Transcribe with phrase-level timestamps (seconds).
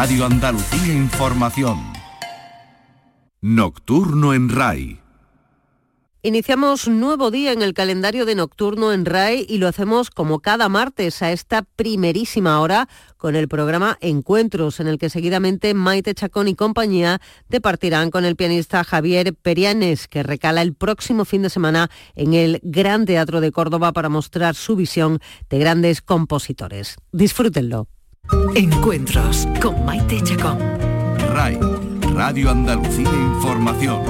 [0.00, 1.78] Radio Andalucía Información.
[3.42, 4.98] Nocturno en RAI.
[6.22, 10.70] Iniciamos nuevo día en el calendario de Nocturno en RAI y lo hacemos como cada
[10.70, 16.48] martes a esta primerísima hora con el programa Encuentros, en el que seguidamente Maite Chacón
[16.48, 17.20] y compañía
[17.50, 22.60] departirán con el pianista Javier Perianes, que recala el próximo fin de semana en el
[22.62, 25.20] Gran Teatro de Córdoba para mostrar su visión
[25.50, 26.96] de grandes compositores.
[27.12, 27.86] Disfrútenlo.
[28.54, 30.58] Encuentros con Maite Chacón.
[31.32, 31.58] RAI,
[32.14, 34.00] Radio Andalucía Información.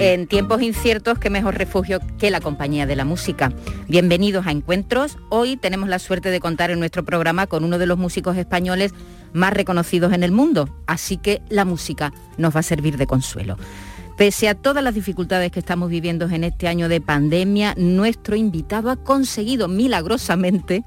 [0.00, 3.52] En tiempos inciertos, qué mejor refugio que la compañía de la música.
[3.88, 5.18] Bienvenidos a Encuentros.
[5.28, 8.94] Hoy tenemos la suerte de contar en nuestro programa con uno de los músicos españoles
[9.32, 13.56] más reconocidos en el mundo, así que la música nos va a servir de consuelo.
[14.16, 18.90] Pese a todas las dificultades que estamos viviendo en este año de pandemia, nuestro invitado
[18.90, 20.82] ha conseguido milagrosamente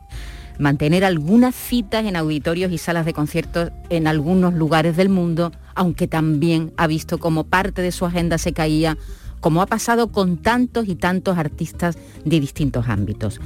[0.60, 6.08] mantener algunas citas en auditorios y salas de conciertos en algunos lugares del mundo, aunque
[6.08, 8.98] también ha visto como parte de su agenda se caía,
[9.40, 13.40] como ha pasado con tantos y tantos artistas de distintos ámbitos.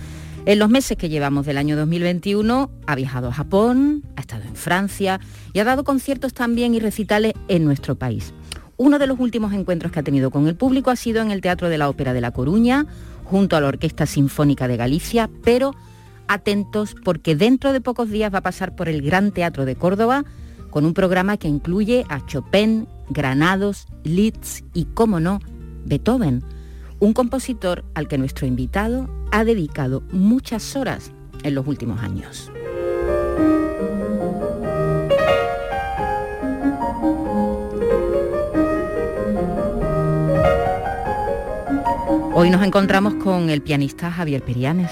[0.47, 4.55] En los meses que llevamos del año 2021 ha viajado a Japón, ha estado en
[4.55, 5.19] Francia
[5.53, 8.31] y ha dado conciertos también y recitales en nuestro país.
[8.77, 11.41] Uno de los últimos encuentros que ha tenido con el público ha sido en el
[11.41, 12.85] Teatro de la Ópera de La Coruña,
[13.23, 15.73] junto a la Orquesta Sinfónica de Galicia, pero
[16.27, 20.25] atentos porque dentro de pocos días va a pasar por el Gran Teatro de Córdoba
[20.69, 25.39] con un programa que incluye a Chopin, Granados, Liszt y, como no,
[25.85, 26.43] Beethoven,
[26.99, 31.11] un compositor al que nuestro invitado ha dedicado muchas horas
[31.44, 32.50] en los últimos años.
[42.33, 44.91] Hoy nos encontramos con el pianista Javier Perianes.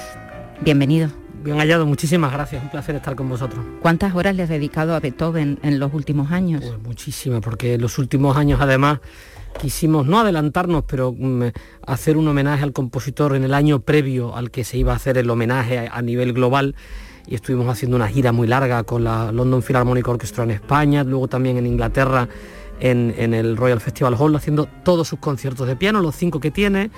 [0.59, 1.10] Bienvenido.
[1.42, 3.64] Bien hallado, muchísimas gracias, un placer estar con vosotros.
[3.81, 6.65] ¿Cuántas horas le has dedicado a Beethoven en los últimos años?
[6.65, 8.99] Pues muchísimas, porque en los últimos años además
[9.59, 11.43] quisimos no adelantarnos, pero mm,
[11.86, 15.17] hacer un homenaje al compositor en el año previo al que se iba a hacer
[15.17, 16.75] el homenaje a, nivel global.
[17.25, 21.27] Y estuvimos haciendo una gira muy larga con la London Philharmonic Orchestra en España, luego
[21.27, 22.27] también en Inglaterra
[22.80, 26.52] en, en el Royal Festival Hall haciendo todos sus conciertos de piano, los cinco que
[26.52, 26.92] tiene.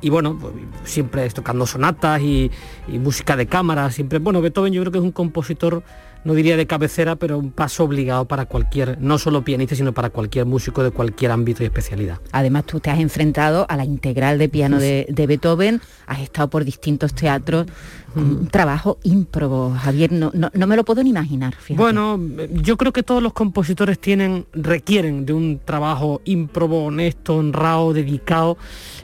[0.00, 0.52] Y bueno, pues,
[0.84, 2.50] siempre tocando sonatas y,
[2.88, 5.82] y, música de cámara, siempre, bueno, Beethoven yo creo que es un compositor,
[6.26, 10.10] no diría de cabecera, pero un paso obligado para cualquier, no solo pianista, sino para
[10.10, 12.18] cualquier músico de cualquier ámbito y especialidad.
[12.32, 16.50] Además, tú te has enfrentado a la integral de piano de, de Beethoven, has estado
[16.50, 17.66] por distintos teatros,
[18.16, 21.54] un trabajo ímprobo, Javier, no, no, no, me lo puedo ni imaginar.
[21.54, 21.82] Fíjate.
[21.82, 22.18] Bueno,
[22.50, 28.56] yo creo que todos los compositores tienen, requieren de un trabajo ímprobo, honesto, honrado, dedicado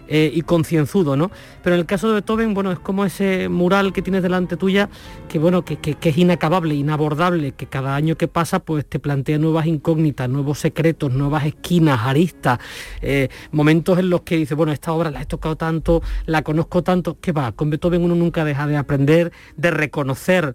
[0.08, 1.30] eh, y concienzudo, ¿no?
[1.62, 4.88] Pero en el caso de Beethoven, bueno, es como ese mural que tienes delante tuya,
[5.28, 8.98] que bueno, que, que, que es inacabable, inabordable, que cada año que pasa, pues te
[8.98, 12.58] plantea nuevas incógnitas, nuevos secretos, nuevas esquinas, aristas,
[13.02, 16.82] eh, momentos en los que dices, bueno, esta obra la he tocado tanto, la conozco
[16.82, 20.54] tanto, que va, con Beethoven uno nunca deja de aprender de reconocer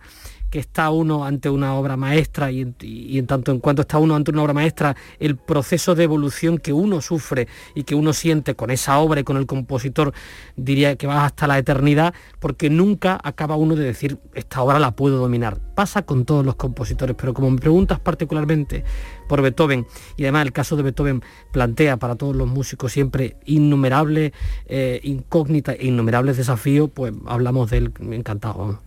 [0.50, 4.32] que está uno ante una obra maestra y en, tanto en cuanto está uno ante
[4.32, 8.72] una obra maestra, el proceso de evolución que uno sufre y que uno siente con
[8.72, 10.14] esa obra y con el compositor,
[10.56, 14.92] diría que va hasta la eternidad, porque nunca acaba uno de decir, esta obra la
[14.92, 15.60] puedo dominar.
[15.76, 18.84] Pasa con todos los compositores, pero como me preguntas particularmente
[19.28, 21.22] por Beethoven, y además el caso de Beethoven
[21.52, 24.32] plantea para todos los músicos siempre innumerables
[24.66, 28.80] eh, incógnitas e innumerables desafíos, pues hablamos de él encantado.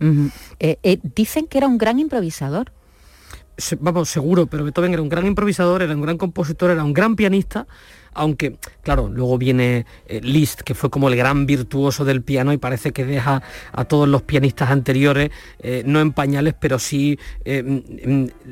[0.59, 2.71] Eh, eh, dicen que era un gran improvisador.
[3.81, 7.17] Vamos, seguro, pero Beethoven era un gran improvisador, era un gran compositor, era un gran
[7.17, 7.67] pianista,
[8.13, 12.57] aunque, claro, luego viene eh, Liszt, que fue como el gran virtuoso del piano y
[12.57, 13.41] parece que deja
[13.71, 17.81] a todos los pianistas anteriores, eh, no en pañales, pero sí eh,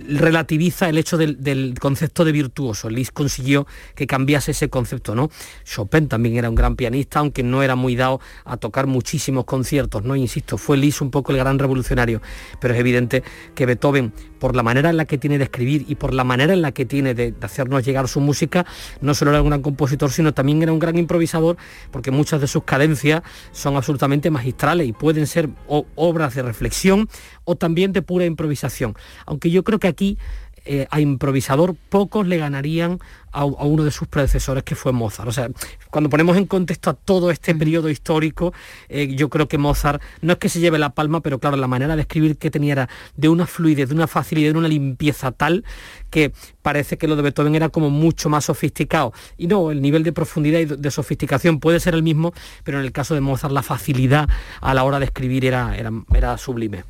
[0.07, 2.89] relativiza el hecho del, del, concepto de virtuoso.
[2.89, 5.29] Liszt consiguió que cambiase ese concepto, ¿no?
[5.65, 10.03] Chopin también era un gran pianista, aunque no era muy dado a tocar muchísimos conciertos,
[10.03, 10.15] ¿no?
[10.15, 12.21] Insisto, fue Liszt un poco el gran revolucionario,
[12.61, 13.23] pero es evidente
[13.55, 16.53] que Beethoven, por la manera en la que tiene de escribir y por la manera
[16.53, 18.65] en la que tiene de, de hacernos llegar su música,
[19.01, 21.57] no solo era un gran compositor, sino también era un gran improvisador,
[21.91, 25.49] porque muchas de sus cadencias son absolutamente magistrales y pueden ser
[25.95, 27.09] obras de reflexión
[27.43, 28.95] o también de pura improvisación.
[29.25, 30.17] Aunque yo creo que aquí
[30.65, 32.99] eh, a improvisador pocos le ganarían
[33.31, 35.29] a, uno de sus predecesores que fue Mozart.
[35.29, 35.49] O sea,
[35.89, 38.53] cuando ponemos en contexto a todo este periodo histórico,
[38.87, 41.67] eh, yo creo que Mozart no es que se lleve la palma, pero claro, la
[41.67, 45.31] manera de escribir que tenía era de una fluidez, de una facilidad, de una limpieza
[45.31, 45.63] tal
[46.09, 46.31] que
[46.61, 49.13] parece que lo de Beethoven era como mucho más sofisticado.
[49.37, 52.33] Y no, el nivel de profundidad y de sofisticación puede ser el mismo,
[52.63, 54.27] pero en el caso de Mozart la facilidad
[54.61, 56.83] a la hora de escribir era, era, era sublime.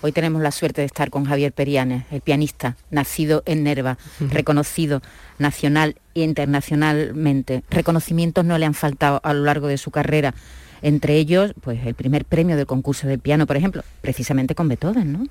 [0.00, 5.02] Hoy tenemos la suerte de estar con Javier Perianes, el pianista, nacido en Nerva, reconocido
[5.38, 7.62] nacional e internacionalmente.
[7.70, 10.34] Reconocimientos no le han faltado a lo largo de su carrera.
[10.82, 15.12] Entre ellos, pues el primer premio del concurso de piano, por ejemplo, precisamente con Beethoven,
[15.12, 15.26] ¿no?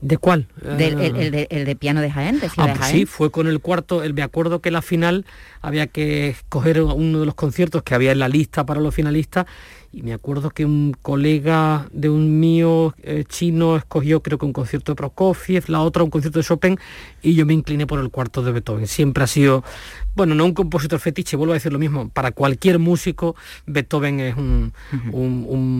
[0.00, 0.46] ¿De cuál?
[0.78, 1.30] el,
[1.66, 4.02] de, piano de Jaén, de ah, pues Sí, fue con el cuarto.
[4.02, 5.26] El, me acuerdo que la final
[5.60, 9.44] había que escoger uno de los conciertos que había en la lista para los finalistas
[9.92, 14.52] y me acuerdo que un colega de un mío eh, chino escogió creo que un
[14.52, 16.78] concierto de Prokofiev, la otra un concierto de Chopin
[17.22, 18.86] y yo me incliné por el cuarto de Beethoven.
[18.86, 19.64] Siempre ha sido,
[20.14, 23.34] bueno, no un compositor fetiche, vuelvo a decir lo mismo, para cualquier músico
[23.66, 24.72] Beethoven es un,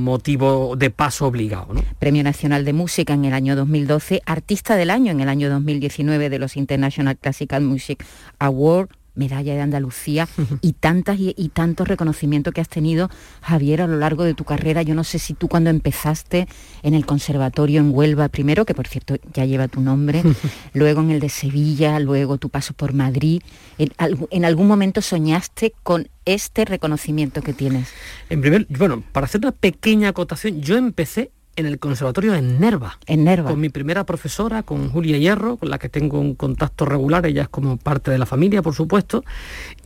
[0.02, 1.68] motivo de paso obligado.
[1.98, 6.30] Premio Nacional de Música en el año 2012, Artista del Año en el año 2019
[6.30, 8.04] de los International Classical Music
[8.38, 10.28] Awards medalla de Andalucía
[10.60, 13.10] y tantas y, tantos reconocimientos que has tenido,
[13.42, 14.82] Javier, a lo largo de tu carrera.
[14.82, 16.46] Yo no sé si tú cuando empezaste
[16.82, 20.22] en el conservatorio en Huelva, primero, que por cierto ya lleva tu nombre,
[20.72, 23.42] luego en el de Sevilla, luego tu paso por Madrid,
[23.78, 27.88] en, algún momento soñaste con este reconocimiento que tienes.
[28.28, 32.98] En primer, bueno, para hacer una pequeña acotación, yo empecé en el conservatorio en Nerva.
[33.06, 33.50] En Nerva.
[33.50, 37.42] Con mi primera profesora, con Julia Hierro, con la que tengo un contacto regular, ella
[37.42, 39.24] es como parte de la familia, por supuesto.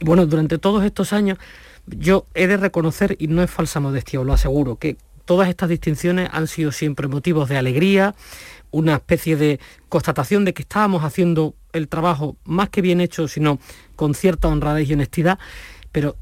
[0.00, 1.38] Y bueno, durante todos estos años
[1.86, 5.68] yo he de reconocer, y no es falsa modestia, os lo aseguro, que todas estas
[5.68, 8.14] distinciones han sido siempre motivos de alegría,
[8.70, 13.58] una especie de constatación de que estábamos haciendo el trabajo más que bien hecho, sino
[13.96, 15.38] con cierta honradez y honestidad,
[15.92, 16.16] pero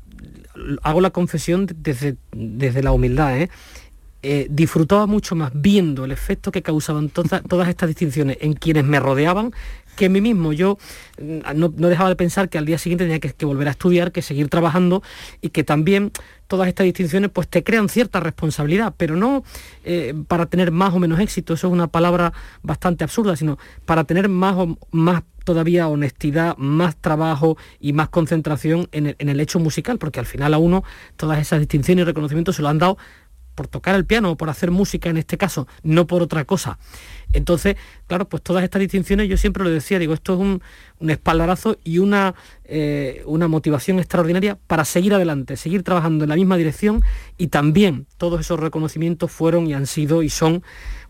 [0.83, 3.51] hago la confesión desde, desde la humildad, ¿eh?
[4.25, 9.01] Eh, disfrutaba mucho más viendo el efecto que causaban todas estas distinciones en quienes me
[9.01, 9.53] rodeaban
[9.97, 10.53] que en mí mismo.
[10.53, 10.79] Yo
[11.21, 14.23] mm, no, dejaba de pensar que al día siguiente tenía que, volver a estudiar, que
[14.23, 15.03] seguir trabajando
[15.41, 16.13] y que también
[16.47, 19.43] todas estas distinciones pues te crean cierta responsabilidad, pero no
[19.85, 22.33] eh, para tener más o menos éxito, eso es una palabra
[22.63, 28.89] bastante absurda, sino para tener más o más todavía honestidad, más trabajo y más concentración
[28.93, 30.85] en el, en el hecho musical, porque al final a uno
[31.17, 32.99] todas esas distinciones y reconocimientos se lo han dado
[33.55, 36.79] por tocar el piano o por hacer música en este caso, no por otra cosa.
[37.33, 37.77] Entonces,
[38.07, 40.63] claro, pues todas estas distinciones yo siempre lo decía, digo, esto es un,
[40.99, 42.35] un espaldarazo y una,
[42.65, 47.03] eh, una motivación extraordinaria para seguir adelante, seguir trabajando en la misma dirección
[47.39, 50.63] y también todos esos reconocimientos fueron y han sido y son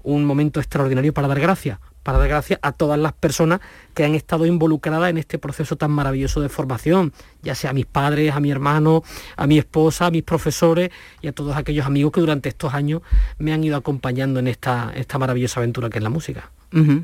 [0.03, 3.61] un momento extraordinario para dar gracias para dar gracias a todas las personas
[3.95, 7.13] que han estado involucradas en este proceso tan maravilloso de formación,
[7.43, 9.03] ya sea a mis padres, a mi hermano,
[9.37, 10.91] a mi esposa, a mis profesores
[11.21, 13.03] y a todos aquellos amigos que durante estos años
[13.39, 16.51] me han ido acompañando en esta, esta maravillosa aventura que es la música.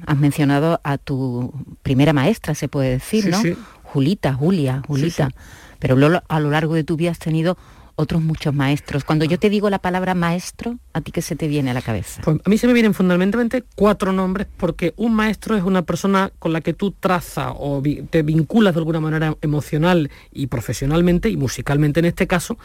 [0.06, 1.52] Has mencionado a tu
[1.82, 3.38] primera maestra, se puede decir, ¿no?
[3.82, 5.30] Julita, Julia, Julita.
[5.78, 5.96] Pero
[6.28, 7.56] a lo largo de tu vida has tenido
[7.98, 9.02] otros muchos maestros.
[9.02, 11.82] Cuando yo te digo la palabra maestro, ¿a ti qué se te viene a la
[11.82, 12.22] cabeza?
[12.22, 16.30] Pues a mí se me vienen fundamentalmente cuatro nombres porque un maestro es una persona
[16.38, 21.36] con la que tú trazas o te vinculas de alguna manera emocional y profesionalmente y
[21.36, 22.56] musicalmente en este caso,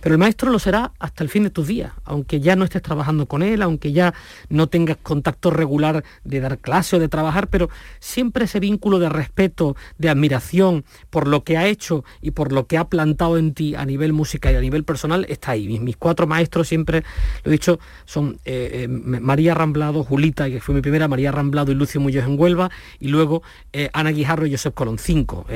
[0.00, 2.82] pero el maestro lo será hasta el fin de tus días, aunque ya no estés
[2.82, 4.14] trabajando con él, aunque ya
[4.48, 7.70] no tengas contacto regular de dar clase o de trabajar, pero
[8.00, 12.66] siempre ese vínculo de respeto, de admiración por lo que ha hecho y por lo
[12.66, 15.78] que ha plantado en ti a nivel musical y a nivel personal está ahí.
[15.78, 17.04] Mis, cuatro maestros siempre,
[17.44, 21.70] lo he dicho, son eh, eh, María Ramblado, Julita, que fue mi primera, María Ramblado
[21.72, 25.46] y Lucio Muñoz en Huelva, y luego eh, Ana Guijarro y Josep Colón, cinco,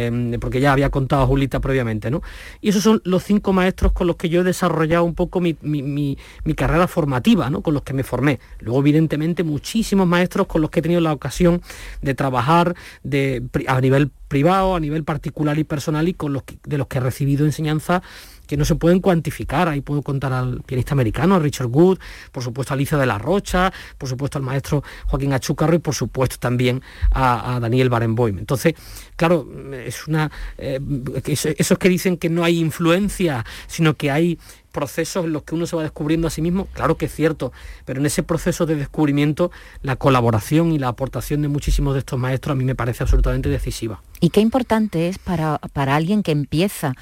[0.41, 2.23] porque ya había contado a Julita previamente, ¿no?
[2.61, 6.17] Y esos son los cinco maestros con los que yo he desarrollado un poco mi,
[6.55, 7.63] carrera formativa, ¿no?
[7.63, 8.41] Con los que me formé.
[8.61, 11.63] Luego, evidentemente, muchísimos maestros con los que he tenido la ocasión
[12.03, 16.79] de trabajar de, a nivel privado, a nivel particular y personal y con los de
[16.79, 18.03] los que he recibido enseñanza
[18.47, 19.69] que no se pueden cuantificar.
[19.69, 21.99] Ahí puedo contar al pianista americano, Richard Wood,
[22.33, 25.95] por supuesto a Alicia de la Rocha, por supuesto al maestro Joaquín Achúcarro y por
[25.95, 28.38] supuesto también a, Daniel Barenboim.
[28.38, 28.75] Entonces,
[29.17, 30.81] claro, es una eh,
[31.25, 34.38] esos que dicen que no hay influencia, sino que hay
[34.76, 37.50] procesos en los que uno se va descubriendo a sí mismo, claro que es cierto,
[37.87, 39.50] pero en ese proceso de descubrimiento
[39.81, 43.49] la colaboración y la aportación de muchísimos de estos maestros a mí me parece absolutamente
[43.49, 44.03] decisiva.
[44.21, 46.95] Y qué importante es para, para alguien que empieza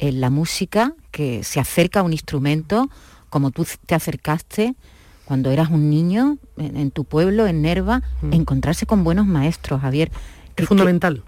[0.00, 2.88] en la música, que se acerca a un instrumento,
[3.28, 4.74] como tú te acercaste
[5.26, 8.32] cuando eras un niño en, tu pueblo, en Nerva, mm.
[8.32, 10.10] encontrarse con buenos maestros, Javier.
[10.56, 11.22] Es fundamental.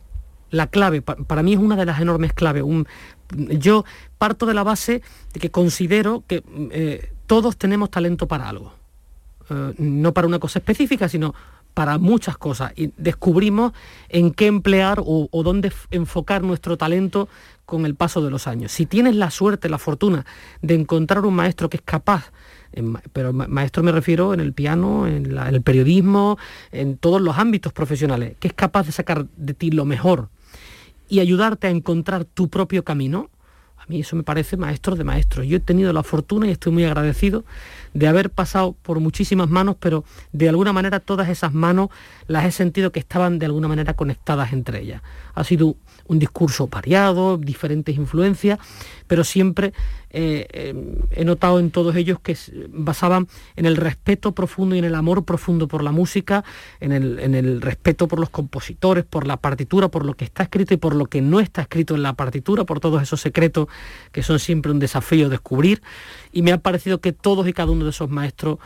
[0.50, 2.64] la clave, para mí es una de las enormes claves.
[3.30, 3.84] yo
[4.18, 5.02] parto de la base
[5.32, 8.74] de que considero que eh, todos tenemos talento para algo.
[9.50, 11.34] Eh, no para una cosa específica, sino
[11.74, 12.72] para muchas cosas.
[12.76, 13.72] Y descubrimos
[14.08, 17.28] en qué emplear o, dónde enfocar nuestro talento
[17.66, 18.72] con el paso de los años.
[18.72, 20.26] Si tienes la suerte, la fortuna
[20.60, 22.32] de encontrar un maestro que es capaz
[23.12, 26.38] pero maestro me refiero en el piano, en, el periodismo,
[26.70, 30.30] en todos los ámbitos profesionales, que es capaz de sacar de ti lo mejor
[31.06, 33.28] y ayudarte a encontrar tu propio camino,
[33.82, 35.46] a mí eso me parece maestro de maestros.
[35.46, 37.44] Yo he tenido la fortuna y estoy muy agradecido
[37.94, 41.90] de haber pasado por muchísimas manos, pero de alguna manera todas esas manos
[42.28, 45.02] las he sentido que estaban de alguna manera conectadas entre ellas.
[45.34, 45.74] Ha sido
[46.12, 48.58] un discurso variado, diferentes influencias,
[49.06, 49.72] pero siempre
[50.10, 50.74] eh, eh,
[51.12, 52.36] he notado en todos ellos que
[52.68, 56.44] basaban en el respeto profundo y en el amor profundo por la música,
[56.80, 60.42] en el, en el respeto por los compositores, por la partitura, por lo que está
[60.44, 63.68] escrito y por lo que no está escrito en la partitura, por todos esos secretos
[64.12, 65.82] que son siempre un desafío descubrir.
[66.30, 68.58] Y me ha parecido que todos y cada uno de esos maestros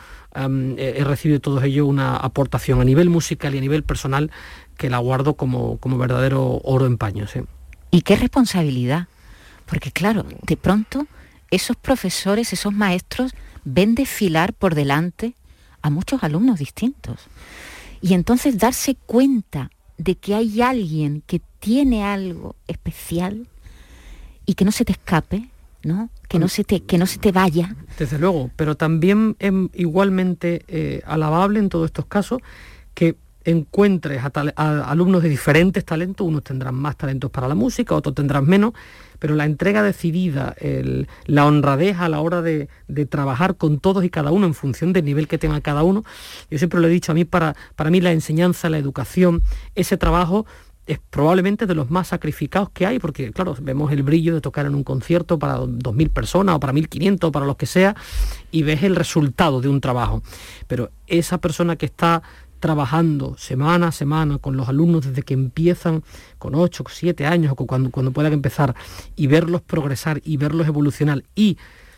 [0.77, 4.29] he recibido todos ellos una aportación a nivel musical y a nivel personal
[4.77, 7.33] que la guardo como, como verdadero oro en paños.
[7.91, 9.07] Y qué responsabilidad,
[9.65, 11.07] porque claro, de pronto
[11.51, 15.35] esos profesores, esos maestros ven desfilar por delante
[15.81, 17.21] a muchos alumnos distintos.
[18.01, 23.47] Y entonces darse cuenta de que hay alguien que tiene algo especial
[24.45, 25.49] y que no se te escape,
[25.83, 26.09] ¿no?
[26.29, 27.75] Que no se te, que no se te vaya.
[27.97, 32.41] Desde luego, pero también es igualmente eh, alabable en todos estos casos
[32.93, 33.15] que
[33.47, 38.45] encuentres a, alumnos de diferentes talentos, unos tendrán más talentos para la música, otros tendrán
[38.45, 38.73] menos,
[39.19, 40.53] pero la entrega decidida,
[41.25, 42.67] la honradez a la hora de,
[43.09, 46.03] trabajar con todos y cada uno en función del nivel que tenga cada uno,
[46.51, 49.41] yo siempre lo he dicho, a mí para, para mí la enseñanza, la educación,
[49.75, 50.45] ese trabajo
[50.87, 54.65] es probablemente de los más sacrificados que hay, porque claro, vemos el brillo de tocar
[54.65, 57.95] en un concierto para 2.000 personas o para 1.500 o para los que sea,
[58.51, 60.23] y ves el resultado de un trabajo.
[60.67, 62.23] Pero esa persona que está
[62.59, 66.03] trabajando semana a semana con los alumnos desde que empiezan
[66.37, 68.75] con 8, 7 años o cuando, cuando puedan empezar
[69.15, 71.57] y verlos progresar y verlos evolucionar y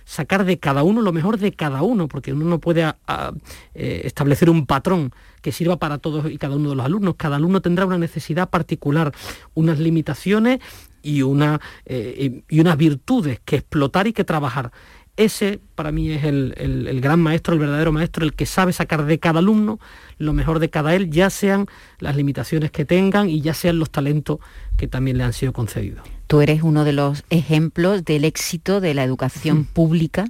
[0.09, 4.49] sacar de cada uno lo mejor de cada uno, porque uno no puede eh, establecer
[4.49, 5.11] un patrón
[5.43, 7.13] que sirva para todos y cada uno de los alumnos.
[7.15, 9.13] Cada alumno tendrá una necesidad particular,
[9.53, 10.61] unas limitaciones
[11.03, 14.71] y, una, eh, y unas virtudes que explotar y que trabajar.
[15.17, 19.19] Ese para mí es el, gran maestro, el verdadero maestro, el que sabe sacar de
[19.19, 19.79] cada alumno
[20.17, 21.67] lo mejor de cada él, ya sean
[21.99, 24.39] las limitaciones que tengan y ya sean los talentos
[24.77, 26.07] que también le han sido concedidos.
[26.27, 30.25] Tú eres uno de los ejemplos del éxito de la educación pública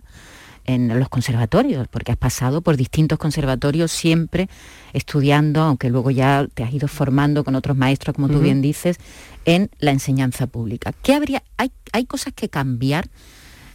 [0.65, 4.49] en los conservatorios, porque has pasado por distintos conservatorios siempre
[4.93, 8.97] estudiando, aunque luego ya te has ido formando con otros maestros, como tú bien dices,
[9.45, 10.93] en la enseñanza pública.
[11.01, 13.09] ¿Qué habría, hay, hay cosas que cambiar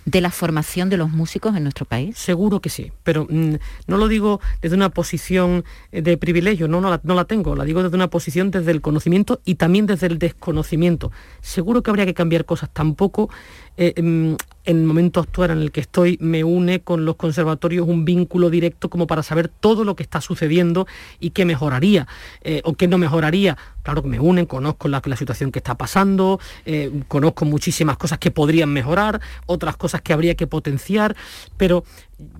[0.04, 2.16] de la formación de los músicos en nuestro país?
[2.18, 3.54] Seguro que sí, pero mm,
[3.86, 7.64] no lo digo desde una posición eh, de privilegio, no, no no la tengo, la
[7.64, 11.10] digo desde una posición desde el conocimiento y también desde el desconocimiento.
[11.40, 13.30] Seguro que habría que cambiar cosas, tampoco
[13.76, 14.34] eh, mm,
[14.66, 18.48] en el momento actual en el que estoy me une con los conservatorios un vínculo
[18.50, 20.86] directo como para saber todo lo que está sucediendo
[21.20, 22.06] y qué mejoraría
[22.42, 23.58] eh, o qué no mejoraría.
[23.82, 28.30] Claro que me unen, conozco la, situación que está pasando, eh, conozco muchísimas cosas que
[28.30, 31.14] podrían mejorar, otras cosas que habría que potenciar,
[31.58, 31.84] pero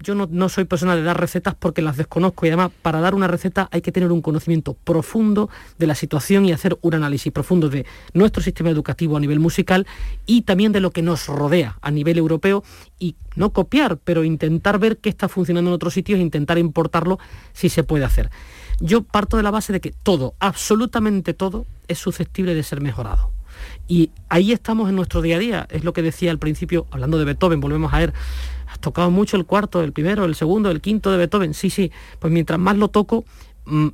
[0.03, 3.27] yo no, soy persona de dar recetas porque las desconozco y además para dar una
[3.27, 7.69] receta hay que tener un conocimiento profundo de la situación y hacer un análisis profundo
[7.69, 9.87] de nuestro sistema educativo a nivel musical
[10.27, 12.63] y también de lo que nos rodea a nivel europeo
[12.99, 17.19] y no copiar, pero intentar ver qué está funcionando en otros sitios e intentar importarlo
[17.53, 18.31] si se puede hacer.
[18.81, 23.31] Yo parto de la base de que todo, absolutamente todo, es susceptible de ser mejorado.
[23.87, 27.19] Y ahí estamos en nuestro día a día, es lo que decía al principio, hablando
[27.19, 28.15] de Beethoven, volvemos a ver
[28.85, 31.55] tocado mucho el cuarto, el primero, el segundo, el quinto de Beethoven.
[31.55, 33.25] Sí, sí, pues mientras más lo toco,
[33.65, 33.89] mm,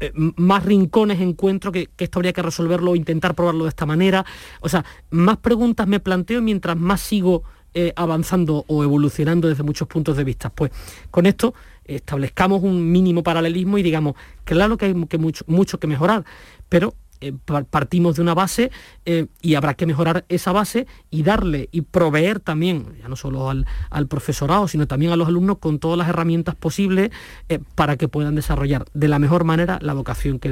[0.00, 4.26] eh, más rincones encuentro que, esto habría que resolverlo intentar probarlo de esta manera.
[4.60, 9.86] O sea, más preguntas me planteo mientras más sigo eh, avanzando o evolucionando desde muchos
[9.88, 10.50] puntos de vista.
[10.50, 10.72] Pues
[11.10, 15.86] con esto establezcamos un mínimo paralelismo y digamos, claro que hay que mucho, mucho que
[15.86, 16.24] mejorar,
[16.68, 17.32] pero eh,
[17.70, 18.72] partimos de una base
[19.06, 23.48] eh, y habrá que mejorar esa base y darle y proveer también, ya no solo
[23.48, 23.66] al,
[24.08, 27.12] profesorado, sino también a los alumnos con todas las herramientas posibles
[27.48, 30.48] eh, para que puedan desarrollar de la mejor manera la vocación que,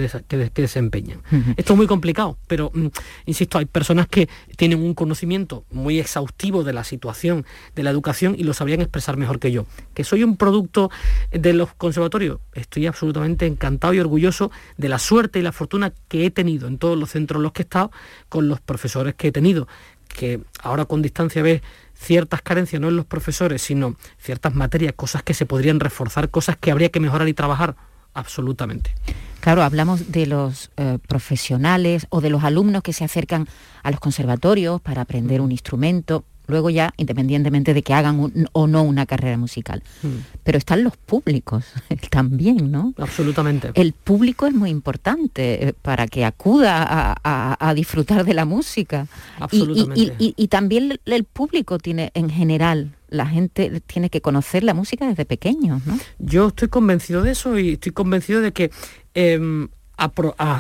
[0.55, 1.23] desempeñan.
[1.57, 2.87] Esto es muy complicado, pero mm,
[3.27, 8.37] insisto, hay personas que tienen un conocimiento muy exhaustivo de la situación de la educación
[8.39, 9.67] y lo sabrían expresar mejor que yo.
[9.93, 10.89] Que soy un producto
[11.33, 16.27] de los conservatorios, estoy absolutamente encantado y orgulloso de la suerte y la fortuna que
[16.27, 17.91] he tenido en todos los centros en los que he estado,
[18.29, 19.69] con los profesores que he tenido,
[20.09, 21.63] que ahora con distancia ves
[21.95, 26.57] ciertas carencias, no en los profesores, sino ciertas materias, cosas que se podrían reforzar, cosas
[26.57, 27.77] que habría que mejorar y trabajar,
[28.15, 28.95] absolutamente.
[29.41, 33.49] Claro, hablamos de los eh, profesionales o de los alumnos que se acercan
[33.83, 38.83] a los conservatorios para aprender un instrumento luego ya independientemente de que hagan o no
[38.83, 39.83] una carrera musical.
[40.03, 40.21] Hmm.
[40.43, 41.65] Pero están los públicos
[42.11, 42.95] también, ¿no?
[42.99, 43.71] Absolutamente.
[43.75, 49.07] El público es muy importante eh, para que acuda a, disfrutar de la música.
[49.39, 50.15] Absolutamente.
[50.19, 55.25] Y, también el público tiene, en general, la gente tiene que conocer la música desde
[55.25, 55.99] pequeño, ¿no?
[56.19, 58.71] Yo estoy convencido de eso y estoy convencido de que
[59.15, 59.69] em,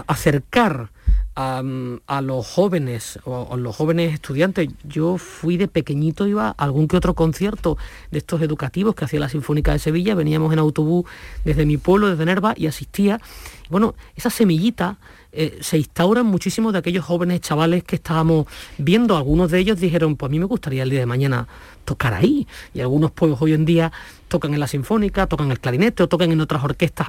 [0.06, 0.90] acercar
[1.34, 4.68] a, los jóvenes o los jóvenes estudiantes.
[4.84, 7.78] Yo fui de pequeñito, iba a algún que otro concierto
[8.10, 11.06] de estos educativos que hacía la Sinfónica de Sevilla, veníamos en autobús
[11.44, 13.20] desde mi pueblo, desde Nerva, y asistía.
[13.70, 14.98] Bueno, esa semillita
[15.32, 18.46] eh, se instaura en muchísimos de aquellos jóvenes chavales que estábamos
[18.78, 19.16] viendo.
[19.16, 21.46] Algunos de ellos dijeron, pues a mí me gustaría el día de mañana
[21.84, 22.46] tocar ahí.
[22.74, 23.92] Y algunos pueblos hoy en día
[24.28, 27.08] tocan en la Sinfónica, tocan el clarinete o tocan en otras orquestas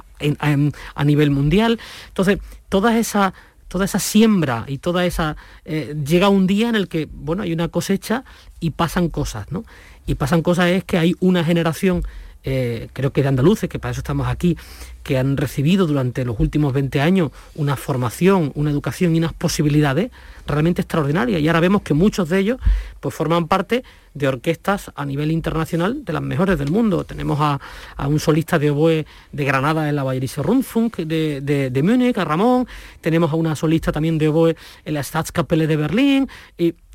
[0.94, 1.80] a nivel mundial.
[2.08, 3.32] Entonces, todas esas
[3.72, 5.34] toda esa siembra y toda esa...
[5.64, 8.22] Eh, llega un día en el que, bueno, hay una cosecha
[8.60, 9.64] y pasan cosas, ¿no?
[10.06, 12.02] Y pasan cosas es que hay una generación,
[12.44, 14.56] eh, creo que de andaluces, que para eso estamos aquí,
[15.02, 20.10] que han recibido durante los últimos 20 años una formación, una educación y unas posibilidades
[20.46, 21.40] realmente extraordinarias.
[21.40, 22.58] Y ahora vemos que muchos de ellos
[23.00, 23.84] pues, forman parte
[24.14, 27.04] de orquestas a nivel internacional de las mejores del mundo.
[27.04, 27.60] Tenemos a,
[28.06, 32.66] un solista de oboe de Granada en la Bayerische Rundfunk de, de, Múnich, a Ramón,
[33.00, 36.28] tenemos a una solista también de oboe en la Staatskapelle de Berlín,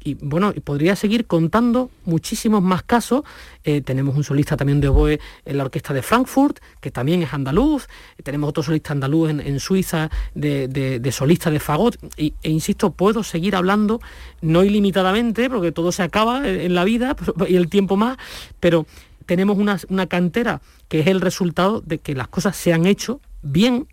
[0.08, 3.24] y bueno, podría seguir contando muchísimos más casos.
[3.66, 7.34] Eh, tenemos un solista también de oboe en la orquesta de Frankfurt, que también es
[7.34, 7.88] andaluz.
[8.24, 11.98] Tenemos otro solista andaluz en, Suiza de, de, solista de fagot.
[12.16, 14.00] e insisto, puedo seguir hablando,
[14.42, 17.18] no ilimitadamente, porque todo se acaba en la vida
[17.50, 18.18] y el tiempo más,
[18.62, 18.86] pero
[19.26, 23.20] tenemos una, una cantera que es el resultado de que las cosas se han hecho
[23.42, 23.88] bien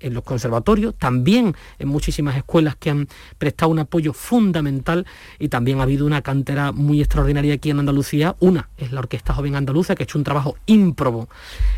[0.00, 5.06] en los conservatorios, también en muchísimas escuelas que han prestado un apoyo fundamental
[5.38, 8.36] y también ha habido una cantera muy extraordinaria aquí en Andalucía.
[8.40, 11.28] Una es la Orquesta Joven Andaluza, que ha hecho un trabajo ímprobo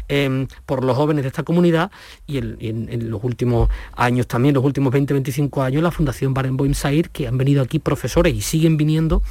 [0.08, 1.90] em, por los jóvenes de esta comunidad
[2.26, 7.26] y, en, los últimos años también, los últimos 20-25 años, la Fundación Barenboim Sair, que
[7.26, 9.22] han venido aquí profesores y siguen viniendo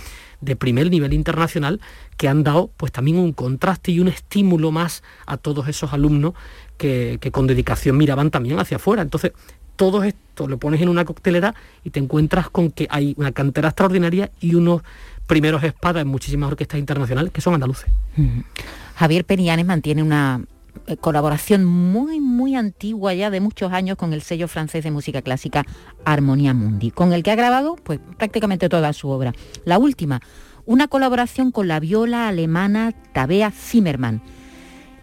[0.42, 1.82] de primer nivel internacional
[2.18, 6.34] que han dado pues también un contraste y un estímulo más a todos esos alumnos
[6.80, 9.04] que, con dedicación miraban también hacia afuera.
[9.04, 9.34] Entonces,
[9.76, 13.70] todo esto lo pones en una coctelera y te encuentras con que hay una cantera
[13.70, 14.82] extraordinaria y unos
[15.28, 17.90] primeros espadas en muchísimas orquestas internacionales que son andaluces.
[18.96, 20.42] Javier Perianes mantiene una
[20.88, 25.22] eh, colaboración muy, muy antigua ya de muchos años con el sello francés de música
[25.22, 25.66] clásica
[26.04, 29.34] Armonia Mundi, con el que ha grabado pues, prácticamente toda su obra.
[29.66, 30.22] La última,
[30.66, 34.22] una colaboración con la viola alemana Tabea Zimmermann.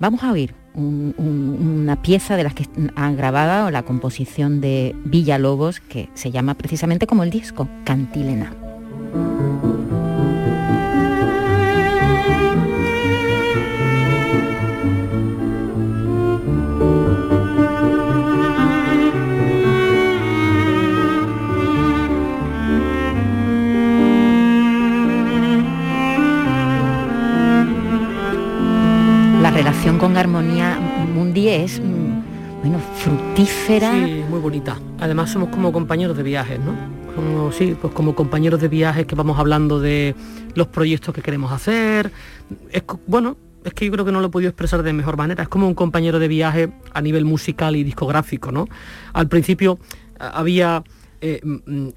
[0.00, 6.08] Vamos a oír una pieza de las que han grabado la composición de Villalobos, que
[6.14, 8.52] se llama precisamente como el disco, Cantilena.
[30.16, 30.78] Armonía
[31.14, 33.92] Mundi es mm, bueno, fructífera.
[33.92, 34.78] Sí, muy bonita.
[34.98, 36.74] Además somos como compañeros de viajes, ¿no?
[37.14, 40.14] Como, sí, pues como compañeros de viajes que vamos hablando de
[40.54, 42.10] los proyectos que queremos hacer.
[42.70, 45.42] Es, bueno, es que yo creo que no lo he podido expresar de mejor manera.
[45.42, 48.66] Es como un compañero de viaje a nivel musical y discográfico, ¿no?
[49.12, 49.78] Al principio
[50.18, 50.82] había
[51.20, 51.40] eh,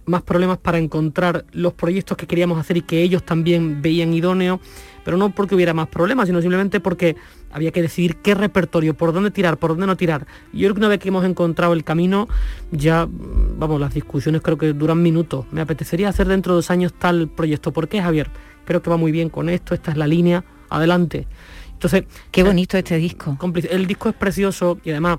[0.06, 4.60] más problemas para encontrar los proyectos que queríamos hacer y que ellos también veían idóneos,
[5.10, 7.16] pero no porque hubiera más problemas, sino simplemente porque
[7.52, 10.28] había que decidir qué repertorio, por dónde tirar, por dónde no tirar.
[10.54, 12.28] Y yo creo que una vez que hemos encontrado el camino,
[12.70, 15.48] ya, mm, vamos, las discusiones creo que duran minutos.
[15.52, 17.74] Me apetecería hacer dentro de dos años tal proyecto.
[17.74, 18.30] ¿Por qué, Javier?
[18.66, 21.26] Creo que va muy bien con esto, esta es la línea, adelante.
[21.74, 22.04] Entonces...
[22.30, 23.36] Qué bonito este disco.
[23.68, 25.18] El disco es precioso y además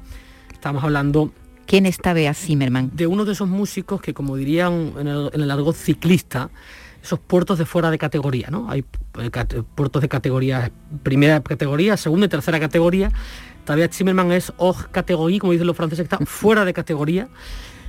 [0.52, 1.32] estamos hablando
[1.66, 2.92] ¿Quién está Bea Zimmerman?
[2.94, 6.48] De uno de esos músicos que, como dirían en el, en el argot ciclista,
[7.02, 8.70] esos puertos de fuera de categoría, ¿no?
[8.70, 8.84] Hay
[9.74, 10.70] puertos de categoría,
[11.02, 13.12] primera categoría, segunda y tercera categoría.
[13.64, 17.28] Todavía Zimmerman es hors categoría, como dicen los franceses, está fuera de categoría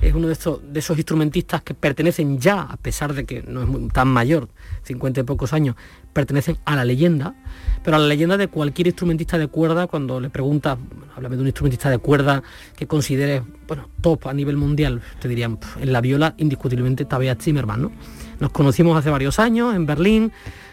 [0.01, 0.37] es uno de,
[0.71, 4.49] de esos instrumentistas que pertenecen ya, a pesar de que no es tan mayor,
[4.83, 5.75] 50 y pocos años,
[6.11, 7.35] pertenecen a la leyenda,
[7.83, 10.77] pero a la leyenda de cualquier instrumentista de cuerda, cuando le preguntas,
[11.15, 12.41] háblame de un instrumentista de cuerda
[12.75, 17.81] que considere, bueno, top a nivel mundial, te dirían, en la viola, indiscutiblemente Tabea Zimmerman,
[17.83, 17.91] ¿no?
[18.39, 20.31] Nos conocimos hace varios años en Berlín,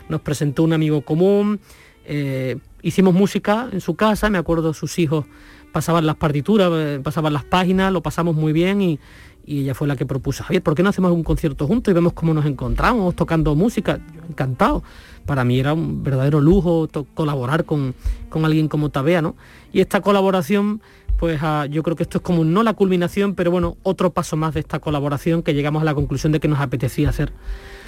[0.08, 1.60] nos presentó un amigo común,
[2.04, 5.26] eh, hicimos música en su casa, me acuerdo sus hijos
[5.72, 8.98] pasaban las partituras, eh, pasaban las páginas, lo pasamos muy bien y,
[9.46, 12.12] ella fue la que propuso, Javier, ¿por qué no hacemos un concierto juntos y vemos
[12.12, 13.98] cómo nos encontramos tocando música?
[14.28, 14.82] encantado.
[15.24, 17.94] Para mí era un verdadero lujo colaborar con,
[18.28, 19.36] con, alguien como Tabea, ¿no?
[19.72, 20.82] Y esta colaboración,
[21.18, 24.54] pues yo creo que esto es como no la culminación, pero bueno, otro paso más
[24.54, 27.32] de esta colaboración que llegamos a la conclusión de que nos apetecía hacer.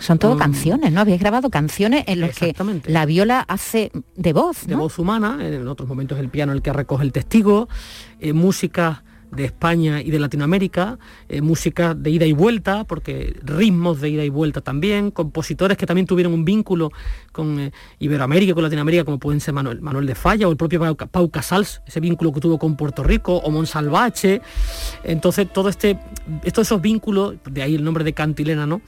[0.01, 1.01] Son todo canciones, ¿no?
[1.01, 2.55] Habéis grabado canciones en las que
[2.87, 6.73] la viola hace de voz, De voz humana, en otros momentos el piano el que
[6.73, 7.69] recoge el testigo,
[8.19, 14.01] eh, música de España y de Latinoamérica, eh, música de ida y vuelta, porque ritmos
[14.01, 16.91] de ida y vuelta también, compositores que también tuvieron un vínculo
[17.33, 20.97] con eh, Iberoamérica con Latinoamérica, como pueden ser Manuel, Manuel de Falla o el propio
[20.97, 24.41] Pau, Casals, ese vínculo que tuvo con Puerto Rico, o Monsalvache.
[25.05, 25.99] Entonces, todo este,
[26.53, 28.81] todos esos vínculos, de ahí el nombre de Cantilena, ¿no?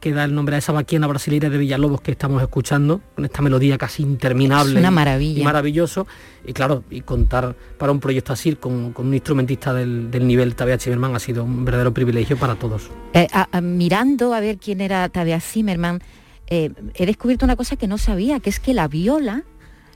[0.00, 3.42] Que da el nombre a esa vaquiana brasileña de Villalobos que estamos escuchando, con esta
[3.42, 4.74] melodía casi interminable.
[4.74, 5.40] Es una maravilla.
[5.40, 6.06] Y, maravilloso.
[6.46, 11.14] Y claro, y contar para un proyecto así con, un instrumentista del, nivel Tabea Zimmerman
[11.14, 12.90] ha sido un verdadero privilegio para todos.
[13.12, 13.28] Eh,
[13.60, 16.00] mirando a ver quién era Tabea Zimmerman,
[16.46, 19.44] eh, he descubierto una cosa que no sabía, que es que la viola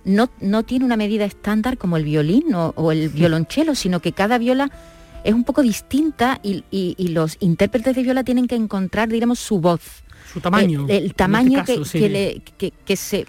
[0.05, 4.39] no, no tiene una medida estándar como el violín o, el violonchelo, sino que cada
[4.39, 4.71] viola
[5.25, 6.63] es un poco distinta y,
[7.13, 10.03] los intérpretes de viola tienen que encontrar, diremos, su voz.
[10.33, 10.87] Su tamaño.
[10.89, 13.27] El, este tamaño que, se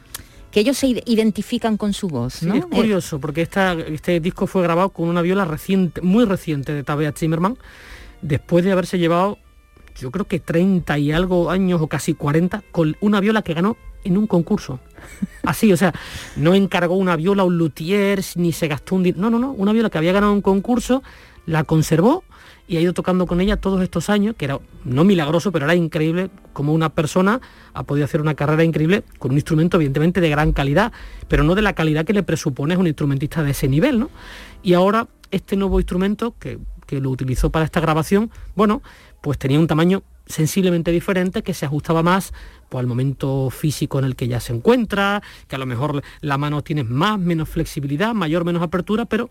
[0.54, 2.44] que ellos se identifican con su voz.
[2.44, 2.54] ¿no?
[2.54, 7.12] es curioso, porque este disco fue grabado con una viola reciente, muy reciente de Tabea
[7.12, 7.58] Zimmerman,
[8.22, 9.40] después de haberse llevado,
[10.00, 13.78] yo creo que 30 y algo años o casi 40, con una viola que ganó
[14.04, 14.80] en un concurso.
[15.44, 15.92] Así, o sea,
[16.36, 19.12] no encargó una viola a un luthier, ni se gastó un...
[19.16, 21.02] No, no, no, una viola que había ganado un concurso
[21.46, 22.24] la conservó
[22.68, 25.76] y ha ido tocando con ella todos estos años, que era no milagroso, pero era
[25.76, 27.42] increíble como una persona
[27.74, 30.94] ha podido hacer una carrera increíble con un instrumento evidentemente de gran calidad,
[31.28, 34.10] pero no de la calidad que le presupone un instrumentista de ese nivel, ¿no?
[34.62, 38.82] Y ahora este nuevo instrumento que, que lo utilizó para esta grabación, bueno,
[39.22, 42.34] pues tenía un tamaño sensiblemente diferente que se ajustaba más
[42.74, 46.40] pues, al momento físico en el que ya se encuentra, que a lo mejor la
[46.40, 49.30] mano tiene más, menos flexibilidad, mayor, menos apertura, pero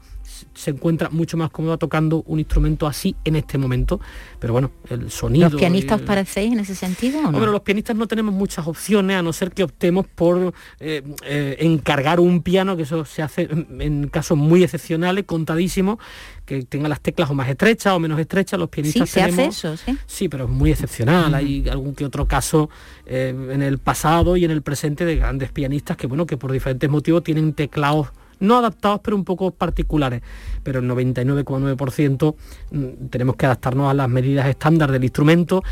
[0.54, 4.00] se encuentra mucho más cómodo tocando un instrumento así en este momento.
[4.38, 5.50] Pero bueno, el sonido...
[5.50, 7.18] ¿Los pianistas os parecéis en ese sentido?
[7.18, 7.44] ¿o no?
[7.44, 12.20] los pianistas no tenemos muchas opciones, a no ser que optemos por eh, eh, encargar
[12.20, 15.98] un piano, que eso se hace en casos muy excepcionales, contadísimos,
[16.46, 19.44] que tenga las teclas o más estrechas o menos estrechas, los pianistas sí, se hace
[19.46, 19.98] eso, ¿sí?
[20.06, 22.70] Sí, pero es muy excepcional, hay algún que otro caso
[23.06, 26.52] eh, en el pasado y en el presente de grandes pianistas que, bueno, que por
[26.52, 28.08] diferentes motivos tienen teclados
[28.40, 30.20] no adaptados, pero un poco particulares.
[30.62, 32.34] Pero el 99,9%
[32.70, 35.62] mm, tenemos que adaptarnos a las medidas estándar del instrumento.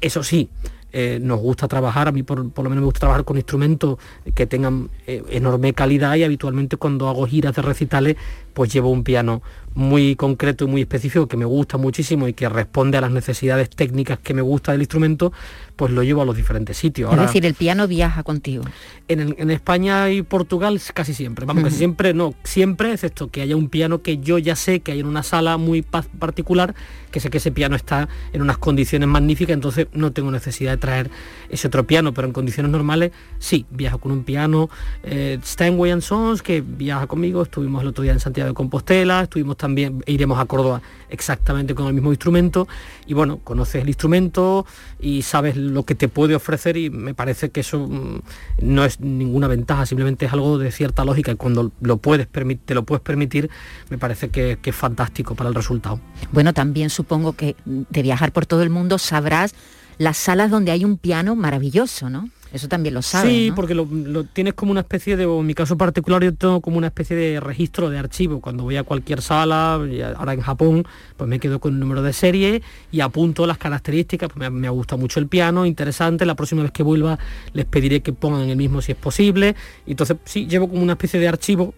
[0.00, 0.48] Eso sí,
[0.92, 3.98] eh, nos gusta trabajar, a mí por, lo menos me gusta trabajar con instrumentos
[4.34, 8.16] que tengan eh, enorme calidad y habitualmente cuando hago giras de recitales
[8.54, 9.40] pues llevo un piano
[9.74, 13.70] muy concreto y muy específico que me gusta muchísimo y que responde a las necesidades
[13.70, 15.32] técnicas que me gusta del instrumento,
[15.76, 17.12] pues lo llevo a los diferentes sitios.
[17.12, 18.64] es decir, el piano viaja contigo.
[19.08, 23.68] En, España y Portugal casi siempre, vamos, casi siempre, no, siempre, excepto que haya un
[23.68, 26.74] piano que yo ya sé que hay en una sala muy particular,
[27.10, 30.76] que sé que ese piano está en unas condiciones magníficas, entonces no tengo necesidad de
[30.78, 31.10] traer
[31.50, 34.70] ese otro piano, pero en condiciones normales sí, viajo con un piano,
[35.02, 39.56] eh, Steinway Sons, que viaja conmigo, estuvimos el otro día en Santiago de Compostela, estuvimos
[39.56, 42.68] también, e iremos a Córdoba exactamente con el mismo instrumento
[43.06, 44.66] y bueno, conoces el instrumento
[45.00, 48.20] y sabes lo que te puede ofrecer y me parece que eso mm,
[48.62, 52.28] no es ninguna ventaja, simplemente es algo de cierta lógica y cuando lo puedes
[52.64, 53.50] te lo puedes permitir,
[53.88, 56.00] me parece que es fantástico para el resultado.
[56.32, 59.54] Bueno, también supongo que de viajar por todo el mundo sabrás
[60.00, 62.30] las salas donde hay un piano maravilloso, ¿no?
[62.54, 63.30] Eso también lo sabes.
[63.30, 63.86] Sí, porque lo,
[64.24, 67.38] tienes como una especie de, en mi caso particular, yo tengo como una especie de
[67.38, 68.40] registro de archivo.
[68.40, 70.86] Cuando voy a cualquier sala, ahora en Japón,
[71.18, 74.30] pues me quedo con el número de serie y apunto las características.
[74.34, 76.24] Pues me, gusta mucho el piano, interesante.
[76.24, 77.18] La próxima vez que vuelva
[77.52, 79.54] les pediré que pongan el mismo si es posible.
[79.86, 81.74] Entonces sí, llevo como una especie de archivo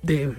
[0.00, 0.32] de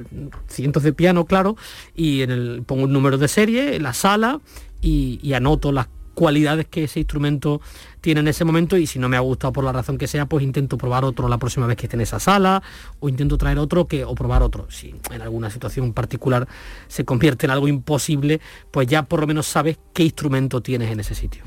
[0.47, 1.55] cientos de piano, claro,
[1.95, 4.41] y en el pongo un número de serie, la sala
[4.81, 7.61] y, y anoto las cualidades que ese instrumento
[8.01, 10.25] tiene en ese momento y si no me ha gustado por la razón que sea,
[10.25, 12.63] pues intento probar otro la próxima vez que esté en esa sala
[12.99, 14.65] o intento traer otro que, o probar otro.
[14.71, 16.47] Si en alguna situación particular
[16.87, 20.99] se convierte en algo imposible, pues ya por lo menos sabes qué instrumento tienes en
[20.99, 21.43] ese sitio.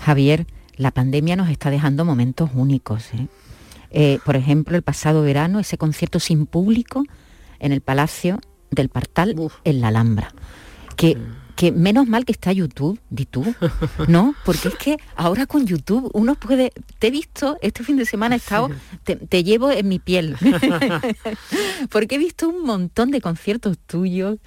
[0.00, 3.12] Javier, la pandemia nos está dejando momentos únicos.
[3.14, 3.28] ¿eh?
[3.90, 7.04] Eh, por ejemplo, el pasado verano, ese concierto sin público
[7.60, 10.34] en el Palacio del Partal, en la Alhambra.
[10.96, 11.16] Que
[11.54, 13.54] que menos mal que está YouTube, di tú,
[14.08, 14.34] ¿no?
[14.44, 18.34] Porque es que ahora con YouTube uno puede, te he visto, este fin de semana
[18.34, 18.70] he estado,
[19.04, 20.36] te, llevo en mi piel,
[21.90, 24.38] porque he visto un montón de conciertos tuyos.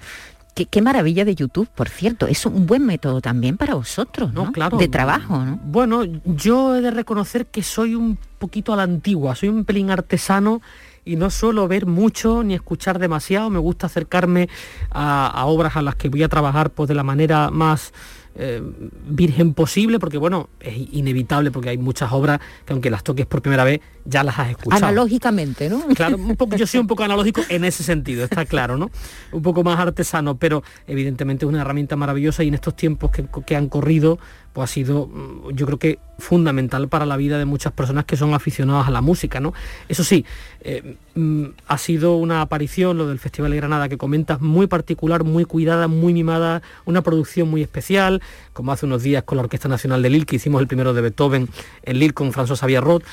[0.54, 2.26] Qué, qué, maravilla de YouTube, por cierto.
[2.26, 4.50] Es un buen método también para vosotros, ¿no?
[4.50, 4.76] Claro.
[4.76, 5.60] De trabajo, ¿no?
[5.62, 9.92] Bueno, yo he de reconocer que soy un poquito a la antigua, soy un pelín
[9.92, 10.60] artesano
[11.08, 14.50] y no suelo ver mucho ni escuchar demasiado, me gusta acercarme
[14.90, 17.94] a, obras a las que voy a trabajar pues, de la manera más
[18.34, 18.62] eh,
[19.08, 23.40] virgen posible, porque bueno, es inevitable porque hay muchas obras que aunque las toques por
[23.40, 24.84] primera vez, ya las has escuchado.
[24.84, 25.80] Analógicamente, ¿no?
[25.94, 28.90] Claro, un poco, yo soy un poco analógico en ese sentido, está claro, ¿no?
[29.32, 33.26] Un poco más artesano, pero evidentemente es una herramienta maravillosa y en estos tiempos que,
[33.46, 34.18] que han corrido,
[34.52, 38.16] pues ha sido, mm, yo creo que fundamental para la vida de muchas personas que
[38.16, 39.54] son aficionadas a la música, ¿no?
[39.88, 40.24] Eso sí,
[40.60, 45.24] eh, mm, ha sido una aparición, lo del Festival de Granada que comentas, muy particular,
[45.24, 48.20] muy cuidada, muy mimada, una producción muy especial,
[48.52, 51.02] como hace unos días con la Orquesta Nacional de Lille, que hicimos el primero de
[51.02, 51.48] Beethoven
[51.82, 53.04] en Lille con François Xavier Roth.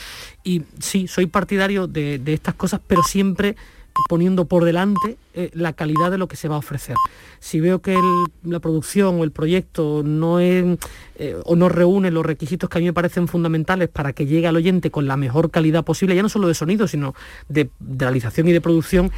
[0.43, 3.56] Y sí, soy partidario de, de estas cosas, pero siempre
[4.10, 6.95] poniendo por delante eh, la calidad de lo que se va a ofrecer.
[7.39, 7.97] Si veo que
[8.43, 10.77] la producción o el proyecto no es
[11.17, 14.47] eh, o no reúne los requisitos que a mí me parecen fundamentales para que llegue
[14.47, 17.15] al oyente con la mejor calidad posible, ya no solo de sonido, sino
[17.49, 19.12] de, realización y de producción,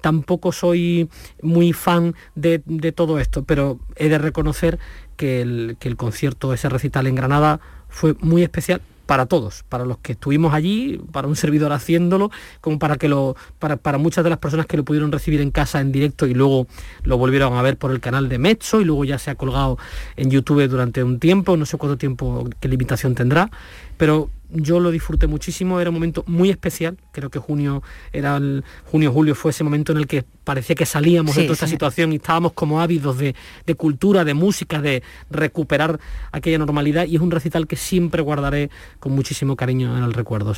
[0.00, 1.08] tampoco soy
[1.42, 2.58] muy fan de,
[2.94, 4.78] todo esto, pero he de reconocer
[5.16, 9.84] que el, que el concierto, ese recital en Granada, fue muy especial para todos, para
[9.84, 14.24] los que estuvimos allí, para un servidor haciéndolo, como para que lo, para, para, muchas
[14.24, 16.66] de las personas que lo pudieron recibir en casa en directo y luego
[17.02, 19.78] lo volvieron a ver por el canal de Mezzo y luego ya se ha colgado
[20.16, 23.50] en YouTube durante un tiempo, no sé cuánto tiempo, qué limitación tendrá,
[23.96, 28.64] pero yo lo disfruté muchísimo, era un momento muy especial, creo que junio era el
[28.84, 32.12] junio julio fue ese momento en el que parecía que salíamos de toda esta situación
[32.12, 33.34] y estábamos como ávidos de,
[33.76, 35.98] cultura, de música, de recuperar
[36.32, 40.52] aquella normalidad y es un recital que siempre guardaré con muchísimo cariño en el recuerdo.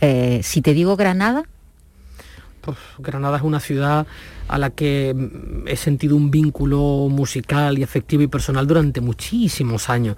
[0.00, 1.44] Eh, si te digo Granada.
[2.60, 4.06] Pues, Granada es una ciudad
[4.48, 5.14] a la que
[5.66, 10.16] he sentido un vínculo musical y afectivo y personal durante muchísimos años.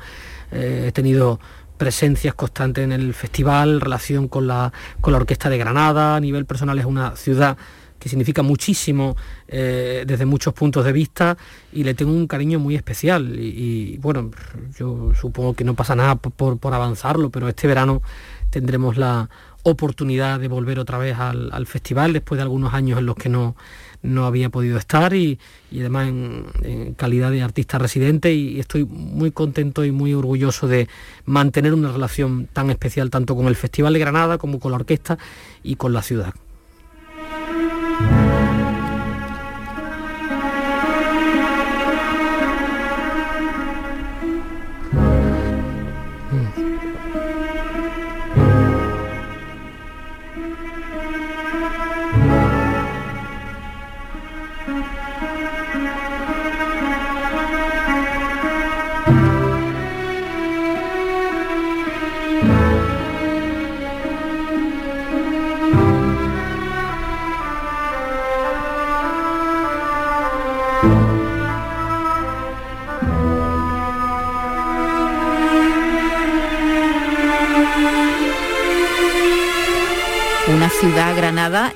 [0.53, 1.41] Eh, he tenido
[1.77, 6.47] presencias constantes en el festival, relación con la, con la Orquesta de Granada, a nivel
[6.47, 7.57] personal es una ciudad
[7.99, 9.17] que significa muchísimo
[9.49, 11.37] eh, desde muchos puntos de vista
[11.73, 13.39] y le tengo un cariño muy especial.
[13.39, 14.31] Y, bueno,
[14.79, 18.03] yo supongo que no pasa nada por, por, avanzarlo, pero este verano
[18.51, 19.31] tendremos la
[19.63, 23.29] oportunidad de volver otra vez al, al festival después de algunos años en los que
[23.29, 23.57] no
[24.03, 25.39] no había podido estar y,
[25.73, 30.89] además en, calidad de artista residente y, estoy muy contento y muy orgulloso de
[31.25, 35.19] mantener una relación tan especial tanto con el Festival de Granada como con la orquesta
[35.63, 36.35] y con la ciudad.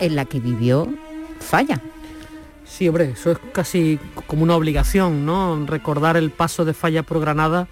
[0.00, 0.88] En la que vivió
[1.38, 1.80] Falla.
[2.64, 5.64] Sí, hombre, eso es casi como una obligación, ¿no?
[5.66, 7.68] Recordar el paso de Falla por Granada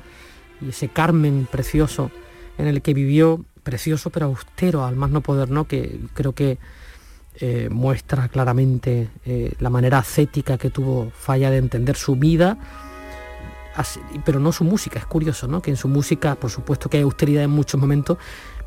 [0.60, 2.10] y ese Carmen precioso
[2.56, 5.66] en el que vivió, precioso pero austero, al más no poder, ¿no?
[5.66, 6.58] Que creo que
[7.40, 12.58] eh, muestra claramente eh, la manera ascética que tuvo Falla de entender su vida,
[14.24, 15.62] pero no su música, es curioso, ¿no?
[15.62, 18.18] Que en su música, por supuesto que hay austeridad en muchos momentos,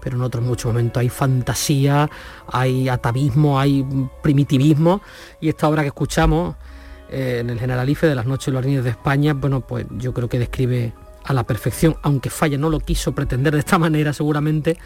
[0.01, 2.09] pero en otros muchos momentos hay fantasía,
[2.47, 3.85] hay atavismo, hay
[4.21, 5.01] primitivismo
[5.39, 6.55] y esta obra que escuchamos
[7.09, 10.13] eh, en el Generalife de las Noches de los Jardines de España, bueno, pues yo
[10.13, 14.13] creo que describe a la perfección, aunque Falla no lo quiso pretender de esta manera
[14.13, 14.77] seguramente,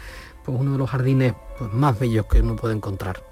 [0.44, 3.22] pues uno de los jardines pues, más bellos que uno puede encontrar.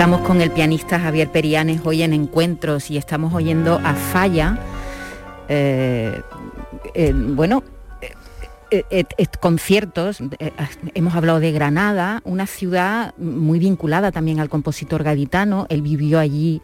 [0.00, 4.58] Estamos con el pianista Javier Perianes hoy en Encuentros y estamos oyendo a Falla.
[5.46, 6.22] Eh,
[6.94, 7.62] eh, bueno,
[8.70, 9.04] eh,
[9.40, 10.20] conciertos,
[10.94, 16.62] hemos hablado de Granada, una ciudad muy vinculada también al compositor gaditano, él vivió allí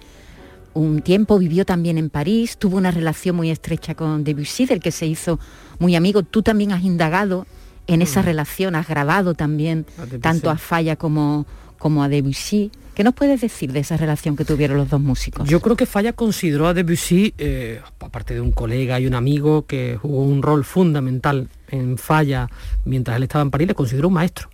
[0.72, 4.90] un tiempo, vivió también en París, tuvo una relación muy estrecha con Debussy, del que
[4.90, 5.38] se hizo
[5.78, 6.22] muy amigo.
[6.22, 7.46] Tú también has indagado
[7.86, 8.24] en esa mm.
[8.24, 9.84] relación, has grabado también
[10.22, 11.46] tanto a Falla como,
[11.78, 12.70] como a Debussy.
[12.94, 15.46] ¿Qué nos puedes decir de esa relación que tuvieron los dos músicos?
[15.48, 19.66] Yo creo que Falla consideró a Debussy, eh, aparte de un colega y un amigo
[19.66, 22.48] que jugó un rol fundamental en Falla
[22.86, 24.48] mientras él estaba en París, le consideró un maestro.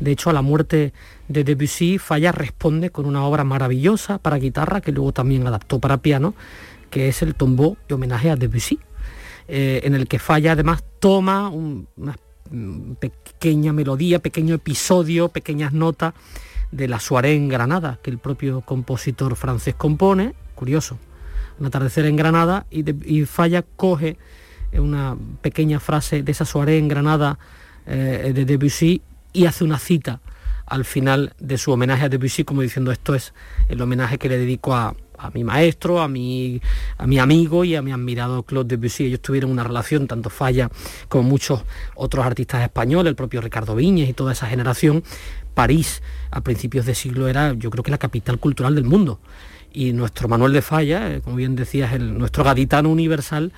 [0.00, 0.92] De hecho, a la muerte
[1.28, 5.98] de Debussy, Falla responde con una obra maravillosa para guitarra que luego también adaptó para
[5.98, 6.34] piano,
[6.90, 8.80] que es el tombeau de homenaje a Debussy,
[9.48, 12.16] eh, en el que Falla además toma una
[12.98, 16.14] pequeña melodía, pequeño episodio, pequeñas notas
[16.70, 20.98] de la soirée en Granada, que el propio compositor francés compone, curioso,
[21.58, 24.16] un atardecer en Granada, y, Falla coge
[24.72, 27.38] una pequeña frase de esa soirée en Granada
[27.86, 29.02] eh, de Debussy
[29.32, 30.20] y hace una cita
[30.66, 33.34] al final de su homenaje a Debussy, como diciendo esto es
[33.68, 34.94] el homenaje que le dedico a,
[35.30, 36.60] mi maestro, a mi,
[36.98, 39.06] a mi amigo y a mi admirado Claude Debussy.
[39.06, 40.70] Ellos tuvieron una relación, tanto Falla
[41.08, 45.02] como muchos otros artistas españoles, el propio Ricardo Viñes y toda esa generación.
[45.54, 49.20] París a principios de siglo era yo creo que la capital cultural del mundo.
[49.72, 53.52] Y nuestro Manuel de Falla, eh, como bien decías, nuestro gaditano universal,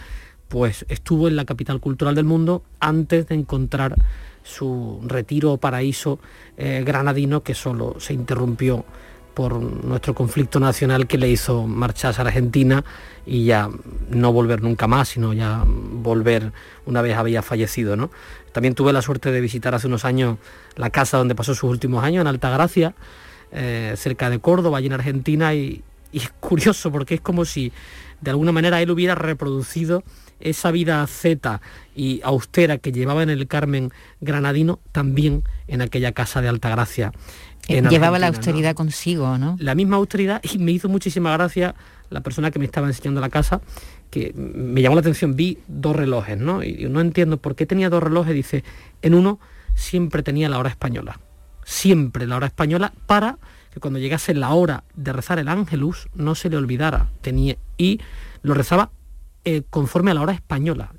[0.49, 3.97] pues estuvo en la capital cultural del mundo antes de encontrar
[4.45, 6.21] su retiro o paraíso
[6.57, 8.85] eh, granadino que solo se interrumpió
[9.35, 12.85] por nuestro conflicto nacional que le hizo marcharse a Argentina
[13.27, 13.69] y ya
[14.09, 16.53] no volver nunca más, sino ya volver
[16.87, 17.97] una vez había fallecido.
[17.97, 18.11] ¿no?
[18.53, 20.39] También tuve la suerte de visitar hace unos años
[20.77, 22.95] la casa donde pasó sus últimos años, en Altagracia,
[23.53, 27.73] eh, cerca de Córdoba, allí en Argentina, y es curioso porque es como si
[28.21, 30.03] de alguna manera él hubiera reproducido
[30.41, 31.61] esa vida zeta
[31.95, 37.13] y austera que llevaba en el Carmen granadino, también en aquella casa de Altagracia.
[37.69, 39.57] Llevaba la austeridad consigo, ¿no?
[39.59, 41.75] La misma austeridad y me hizo muchísima gracia
[42.11, 43.61] la persona que me estaba enseñando la casa,
[44.11, 46.63] que me llamó la atención, vi dos relojes, ¿no?
[46.63, 48.65] Y no entiendo por qué tenía dos relojes, dice,
[49.03, 49.41] en uno
[49.75, 51.19] siempre tenía la hora española,
[51.65, 53.39] siempre la hora española para
[53.73, 58.01] que cuando llegase la hora de rezar el ángelus no se le olvidara, tenía y
[58.43, 58.91] lo rezaba
[59.45, 60.93] eh, conforme a la hora española.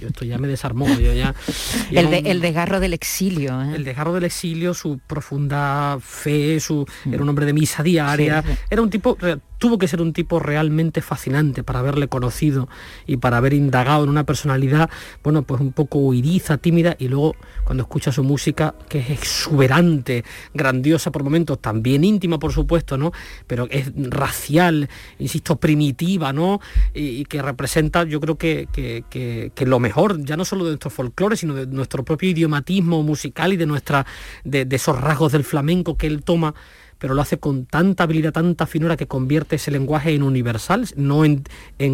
[0.00, 0.86] Yo, esto ya me desarmó.
[0.88, 1.34] ya,
[1.90, 3.60] el, desgarro del exilio.
[3.62, 3.76] ¿eh?
[3.76, 8.42] El desgarro del exilio, su profunda fe, su, era un hombre de misa diaria.
[8.70, 9.18] Era un tipo
[9.58, 12.68] tuvo que ser un tipo realmente fascinante para haberle conocido
[13.06, 14.90] y para haber indagado en una personalidad,
[15.22, 20.24] bueno, pues un poco huidiza, tímida, y luego cuando escucha su música, que es exuberante,
[20.54, 23.12] grandiosa por momentos, también íntima, por supuesto, ¿no?
[23.46, 24.88] Pero es racial,
[25.18, 26.60] insisto, primitiva, ¿no?
[26.94, 31.36] Y, que representa, yo creo que, que, lo mejor, ya no solo de nuestro folclore,
[31.36, 34.06] sino de nuestro propio idiomatismo musical y de nuestra,
[34.44, 36.54] de esos rasgos del flamenco que él toma
[36.98, 41.24] pero lo hace con tanta habilidad, tanta finura que convierte ese lenguaje en universal, no
[41.24, 41.44] en,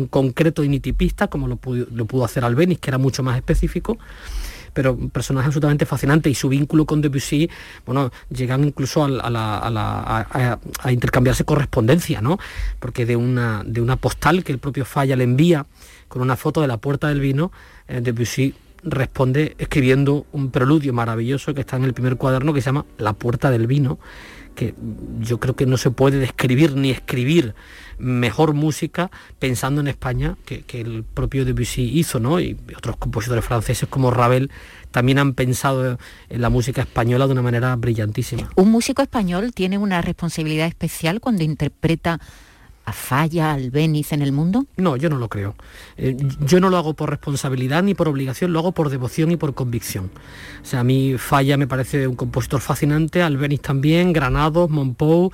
[0.09, 3.99] concreto y nitipista como lo pudo, hacer Albeniz, que era mucho más específico
[4.73, 7.51] pero un personaje absolutamente fascinante y su vínculo con Debussy,
[7.85, 10.59] bueno, llegan incluso a,
[10.91, 12.39] intercambiarse correspondencia, ¿no?
[12.79, 15.67] Porque de una, de una postal que el propio Falla le envía
[16.09, 17.53] con una foto de la puerta del vino,
[17.87, 22.67] eh, Debussy responde escribiendo un preludio maravilloso que está en el primer cuaderno que se
[22.67, 23.99] llama La puerta del vino,
[24.55, 24.75] que
[25.21, 27.55] yo creo que no se puede describir ni escribir
[27.99, 32.41] mejor música pensando en España que, el propio Debussy hizo, ¿no?
[32.41, 34.51] Y otros compositores franceses como Ravel
[34.91, 38.51] también han pensado en la música española de una manera brillantísima.
[38.57, 42.21] ¿Un músico español tiene una responsabilidad especial cuando interpreta
[42.85, 44.67] a Falla, al en el mundo?
[44.77, 45.55] No, yo no lo creo.
[45.97, 49.37] Eh, yo no lo hago por responsabilidad ni por obligación, lo hago por devoción y
[49.37, 50.11] por convicción.
[50.63, 55.31] O sea, a mí Falla me parece un compositor fascinante, Albéniz también, Granados, Monpou,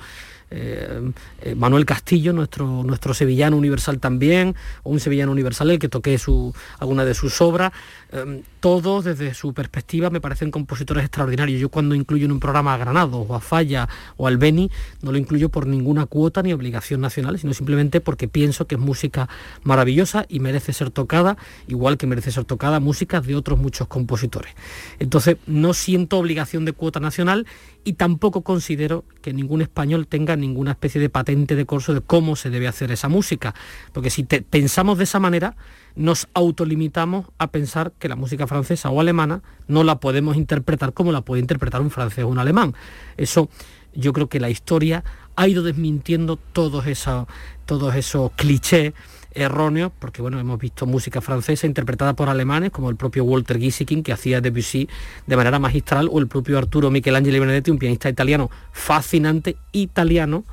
[0.51, 6.17] eh, eh, Manuel Castillo, nuestro, nuestro sevillano universal también, un sevillano universal, el que toqué
[6.17, 7.71] su, alguna de sus obras.
[8.11, 11.61] Em, todos desde su perspectiva me parecen compositores extraordinarios.
[11.61, 15.11] Yo cuando incluyo en un programa a Granados o a Falla o al Beni, no
[15.11, 19.29] lo incluyo por ninguna cuota ni obligación nacional, sino simplemente porque pienso que es música
[19.63, 21.37] maravillosa y merece ser tocada,
[21.67, 24.53] igual que merece ser tocada música de otros muchos compositores.
[24.97, 27.45] Entonces no siento obligación de cuota nacional
[27.83, 32.35] y tampoco considero que ningún español tenga ninguna especie de patente de curso de cómo
[32.35, 33.53] se debe hacer esa música.
[33.93, 35.55] Porque si pensamos de esa manera,
[35.95, 41.11] nos autolimitamos a pensar que la música francesa o alemana no la podemos interpretar como
[41.11, 42.73] la puede interpretar un francés o un alemán.
[43.17, 43.49] Eso
[43.93, 45.03] yo creo que la historia
[45.35, 47.25] ha ido desmintiendo todos esos,
[47.65, 48.93] todos esos clichés
[49.31, 54.03] erróneos, porque bueno, hemos visto música francesa interpretada por alemanes, como el propio Walter Gieseking,
[54.03, 54.89] que hacía Debussy
[55.27, 60.45] de manera magistral, o el propio Arturo Michelangelo Benedetti, un pianista italiano fascinante, italiano,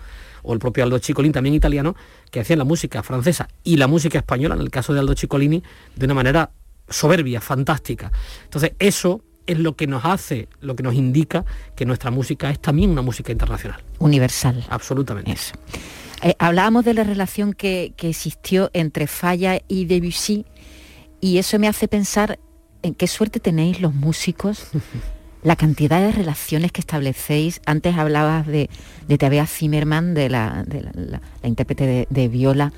[0.47, 1.97] o el propio Aldo Ciccolini, también italiano,
[2.31, 5.63] que hacían la música francesa y la música española, en el caso de Aldo Ciccolini,
[5.97, 6.51] de una manera
[6.89, 8.13] soberbia, fantástica.
[8.45, 11.45] Entonces, eso es lo que nos hace, lo que nos indica
[11.75, 13.83] que nuestra música es también una música internacional.
[13.99, 14.65] Universal.
[14.71, 15.33] Absolutamente.
[15.33, 15.55] Eso.
[16.23, 20.47] Eh, hablábamos de la relación que, que, existió entre Falla y Debussy
[21.21, 22.39] y eso me hace pensar
[22.83, 24.69] en qué suerte tenéis los músicos,
[25.47, 27.61] la cantidad de relaciones que establecéis.
[27.67, 28.69] Antes hablabas de,
[29.07, 32.73] de Tabea Zimmerman, de la, de la, la, la intérprete de, de, viola.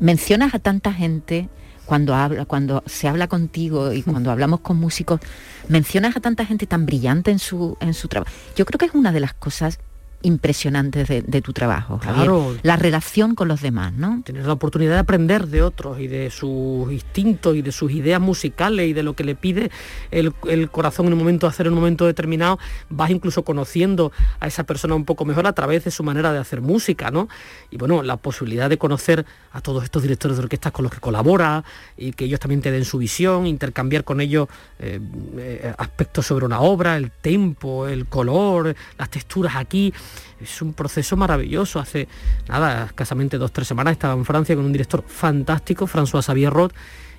[0.00, 1.48] Mencionas a tanta gente
[1.86, 5.18] cuando, habla, cuando se habla contigo y cuando hablamos con músicos,
[5.66, 8.30] mencionas a tanta gente tan brillante en su, en su trabajo.
[8.54, 9.78] Yo creo que es una de las cosas
[10.22, 12.24] impresionantes de, de, tu trabajo, Javier.
[12.26, 12.56] Claro.
[12.62, 14.22] La relación con los demás, ¿no?
[14.24, 18.20] Tienes la oportunidad de aprender de otros y de sus instintos y de sus ideas
[18.20, 19.70] musicales y de lo que le pide
[20.10, 22.58] el, el, corazón en un momento de hacer en un momento determinado.
[22.90, 26.38] Vas incluso conociendo a esa persona un poco mejor a través de su manera de
[26.38, 27.28] hacer música, ¿no?
[27.70, 31.00] Y bueno, la posibilidad de conocer a todos estos directores de orquestas con los que
[31.00, 31.64] colabora
[31.96, 34.48] y que ellos también te den su visión, intercambiar con ellos
[34.78, 35.00] eh,
[35.38, 39.92] eh, aspectos sobre una obra, el tempo, el color, las texturas aquí
[40.40, 41.78] es un proceso maravilloso.
[41.78, 42.08] Hace
[42.48, 46.72] nada, escasamente dos tres semanas estaba en Francia con un director fantástico, François Xavier Roth,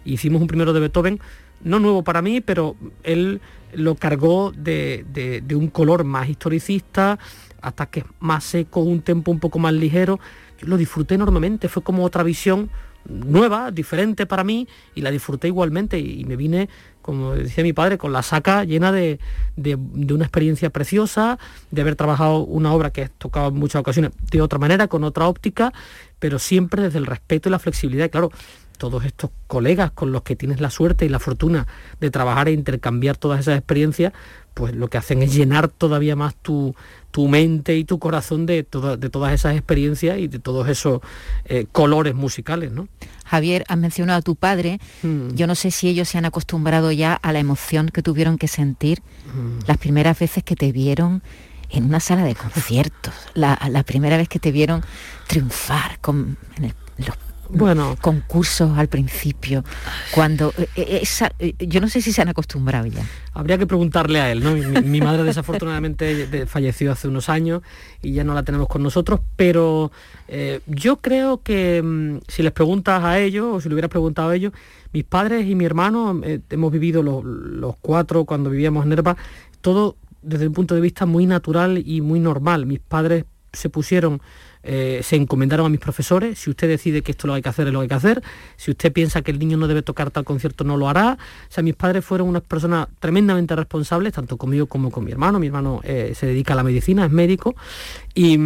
[0.05, 1.19] hicimos un primero de Beethoven,
[1.63, 3.41] no nuevo para mí, pero él
[3.73, 7.19] lo cargó de, de, un color más historicista,
[7.61, 10.19] hasta que más seco, un tempo un poco más ligero.
[10.61, 12.69] Lo disfruté enormemente, fue como otra visión
[13.05, 16.69] nueva, diferente para mí, y la disfruté igualmente y, me vine
[17.01, 19.19] como decía mi padre, con la saca llena de,
[19.55, 19.75] de,
[20.13, 21.39] una experiencia preciosa,
[21.71, 25.03] de haber trabajado una obra que he tocado en muchas ocasiones de otra manera, con
[25.03, 25.73] otra óptica,
[26.19, 28.11] pero siempre desde el respeto y la flexibilidad.
[28.11, 28.31] Claro,
[28.81, 31.67] todos estos colegas con los que tienes la suerte y la fortuna
[31.99, 34.11] de trabajar e intercambiar todas esas experiencias,
[34.55, 36.73] pues lo que hacen es llenar todavía más tu,
[37.11, 41.01] tu mente y tu corazón de, toda, de todas esas experiencias y de todos esos
[41.45, 42.87] eh, colores musicales, ¿no?
[43.23, 44.79] Javier, has mencionado a tu padre.
[45.03, 45.35] Mm.
[45.35, 48.47] Yo no sé si ellos se han acostumbrado ya a la emoción que tuvieron que
[48.47, 49.03] sentir
[49.35, 49.67] mm.
[49.67, 51.21] las primeras veces que te vieron
[51.69, 54.83] en una sala de conciertos, la, la primera vez que te vieron
[55.27, 57.15] triunfar con, en el, los
[57.51, 57.95] bueno.
[58.01, 59.63] concursos al principio,
[60.11, 63.05] cuando esa, yo no sé si se han acostumbrado ya.
[63.33, 64.53] Habría que preguntarle a él, ¿no?
[64.53, 67.61] Mi, mi madre desafortunadamente falleció hace unos años
[68.01, 69.91] y ya no la tenemos con nosotros, pero
[70.27, 74.29] eh, yo creo que mmm, si les preguntas a ellos o si le hubieras preguntado
[74.29, 74.53] a ellos,
[74.93, 79.17] mis padres y mi hermano eh, hemos vivido los, los cuatro cuando vivíamos en Nerva,
[79.61, 82.65] todo desde un punto de vista muy natural y muy normal.
[82.65, 84.21] Mis padres se pusieron
[84.63, 87.67] eh, se encomendaron a mis profesores, si usted decide que esto lo hay que hacer,
[87.67, 88.21] es lo que hay que hacer,
[88.57, 91.17] si usted piensa que el niño no debe tocar tal concierto, no lo hará.
[91.49, 95.39] O sea, mis padres fueron unas personas tremendamente responsables, tanto conmigo como con mi hermano.
[95.39, 97.55] Mi hermano eh, se dedica a la medicina, es médico,
[98.13, 98.37] y,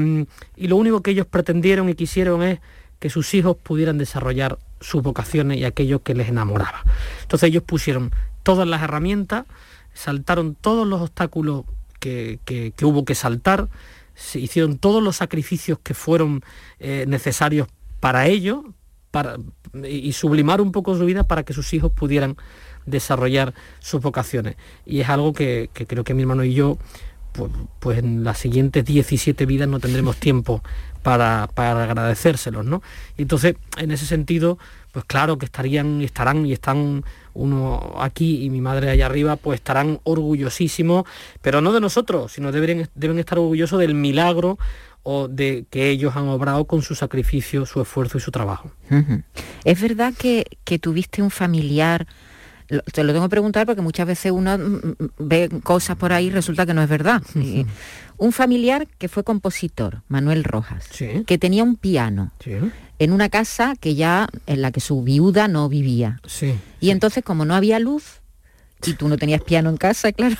[0.55, 2.59] y lo único que ellos pretendieron y quisieron es
[2.99, 6.84] que sus hijos pudieran desarrollar sus vocaciones y aquello que les enamoraba.
[7.24, 8.11] Entonces ellos pusieron
[8.43, 9.45] todas las herramientas,
[9.93, 11.66] saltaron todos los obstáculos
[11.99, 12.39] que
[12.84, 13.68] hubo que saltar,
[14.16, 16.41] se hicieron todos los sacrificios que fueron
[16.80, 17.68] eh, necesarios
[17.99, 18.63] para ello
[19.11, 19.38] para,
[19.88, 22.36] y sublimar un poco su vida para que sus hijos pudieran
[22.86, 24.55] desarrollar sus vocaciones.
[24.86, 26.78] Y es algo que, que creo que mi hermano y yo,
[27.36, 30.64] pues, pues, en las siguientes 17 vidas no tendremos tiempo
[31.04, 32.82] para, para agradecérselos, ¿no?
[33.18, 34.58] Y entonces, en ese sentido,
[34.92, 39.60] pues claro que estarían, estarán y están uno aquí y mi madre allá arriba, pues
[39.60, 41.04] estarán orgullosísimos,
[41.42, 44.58] pero no de nosotros, sino deben, deben estar orgullosos del milagro
[45.04, 48.72] o de que ellos han obrado con su sacrificio, su esfuerzo y su trabajo.
[49.64, 52.08] Es verdad que, que tuviste un familiar
[52.68, 54.57] te lo tengo que preguntar porque muchas veces uno
[55.18, 57.22] ve cosas por ahí y resulta que no es verdad.
[58.18, 61.24] Un familiar que fue compositor, Manuel Rojas, sí.
[61.28, 62.53] que tenía un piano sí.
[62.97, 66.22] en una casa que ya en la que su viuda no vivía.
[66.80, 68.22] Y entonces como no había luz
[68.86, 70.38] y tú no tenías piano en casa, claro,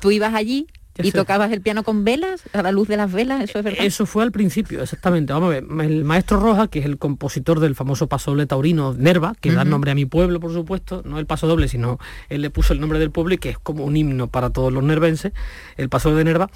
[0.00, 0.66] tú ibas allí
[1.02, 3.42] ¿Y tocabas el piano con velas, a la luz de las velas?
[3.42, 3.84] ¿Eso es verdad?
[3.84, 5.32] Eso fue al principio, exactamente.
[5.32, 8.94] Vamos a ver, el maestro Roja, que es el compositor del famoso paso doble taurino
[8.94, 9.56] Nerva, que uh -huh.
[9.56, 12.72] da nombre a mi pueblo, por supuesto, no el paso doble, sino él le puso
[12.72, 15.32] el nombre del pueblo y que es como un himno para todos los nervenses,
[15.76, 16.50] el paso de Nerva,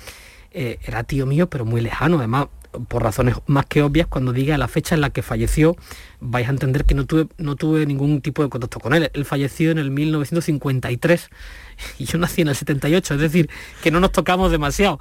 [0.51, 2.19] eh, era tío mío, pero muy lejano.
[2.19, 2.49] Además,
[2.89, 5.77] por razones más que obvias, cuando diga la fecha en la que falleció,
[6.21, 9.11] vais a entender que no tuve, no tuve ningún tipo de contacto con él.
[9.13, 11.31] Él falleció en el 1953
[11.99, 13.51] y yo nací en el 78, es decir,
[13.83, 15.01] que no nos tocamos demasiado.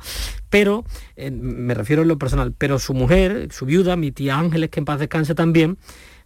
[0.49, 0.85] Pero,
[1.31, 4.85] me refiero a lo personal, pero su mujer, su viuda, mi tía Ángeles, que en
[4.85, 5.77] paz descanse también,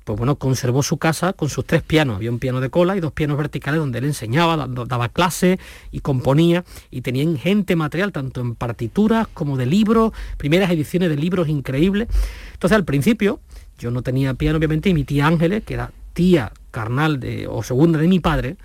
[0.05, 2.17] pues bueno, conservó su casa con sus tres pianos.
[2.17, 5.59] Había un piano de cola y dos pianos verticales donde él enseñaba, daba clases
[5.91, 11.17] y componía y tenía ingente material, tanto en partituras como de libros, primeras ediciones de
[11.17, 12.07] libros increíbles.
[12.53, 13.39] Entonces al principio
[13.79, 17.97] yo no tenía piano obviamente y mi tía Ángeles, que era tía carnal o segunda
[17.97, 18.57] de mi padre,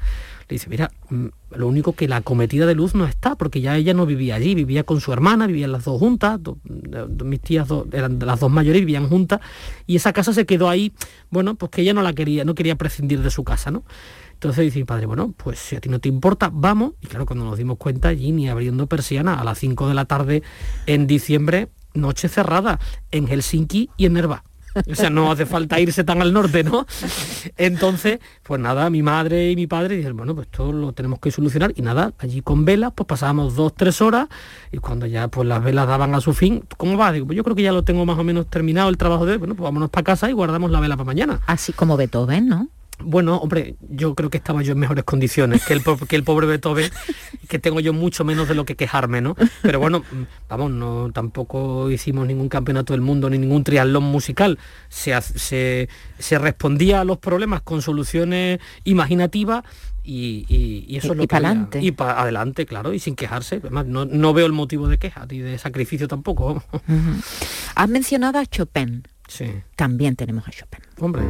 [0.50, 3.76] le dice, mira, mm, lo único que la cometida de luz no está, porque ya
[3.76, 6.40] ella no vivía allí, vivía con su hermana, vivían las dos juntas,
[7.24, 9.40] mis tías eran las dos mayores, vivían juntas,
[9.86, 10.92] y esa casa se quedó ahí,
[11.30, 13.84] bueno, pues que ella no la quería, no quería prescindir de su casa, ¿no?
[14.32, 16.94] Entonces dice mi padre, bueno, pues si a ti no te importa, vamos.
[17.00, 20.06] Y claro, cuando nos dimos cuenta allí, ni abriendo persiana, a las 5 de la
[20.06, 20.42] tarde
[20.86, 22.80] en diciembre, noche cerrada,
[23.10, 24.44] en Helsinki y en Nerva.
[24.90, 26.86] O sea, no hace falta irse tan al norte, ¿no?
[27.56, 31.30] Entonces, pues nada, mi madre y mi padre dicen, bueno, pues todo lo tenemos que
[31.30, 31.72] solucionar.
[31.76, 34.28] Y nada, allí con velas, pues pasábamos dos, tres horas
[34.72, 37.12] y cuando ya pues las velas daban a su fin, ¿cómo va?
[37.12, 39.36] Digo, pues yo creo que ya lo tengo más o menos terminado el trabajo de,
[39.36, 41.40] bueno, pues vámonos para casa y guardamos la vela para mañana.
[41.46, 42.68] Así como Beethoven, ¿no?
[43.02, 46.46] Bueno, hombre, yo creo que estaba yo en mejores condiciones que el, que el pobre
[46.46, 46.90] Beethoven,
[47.48, 49.36] que tengo yo mucho menos de lo que quejarme, ¿no?
[49.62, 50.02] Pero bueno,
[50.48, 54.58] vamos, no tampoco hicimos ningún campeonato del mundo ni ningún triatlón musical.
[54.88, 59.64] Se, se, respondía a los problemas con soluciones imaginativas
[60.02, 61.36] y, eso es lo y que...
[61.36, 61.80] Para adelante.
[61.82, 63.56] Y para adelante, claro, y sin quejarse.
[63.56, 66.62] Además, no, veo el motivo de queja ni de sacrificio tampoco.
[67.74, 69.04] Has mencionado a Chopin.
[69.28, 69.46] Sí.
[69.76, 70.80] También tenemos a Chopin.
[70.98, 71.22] Hombre.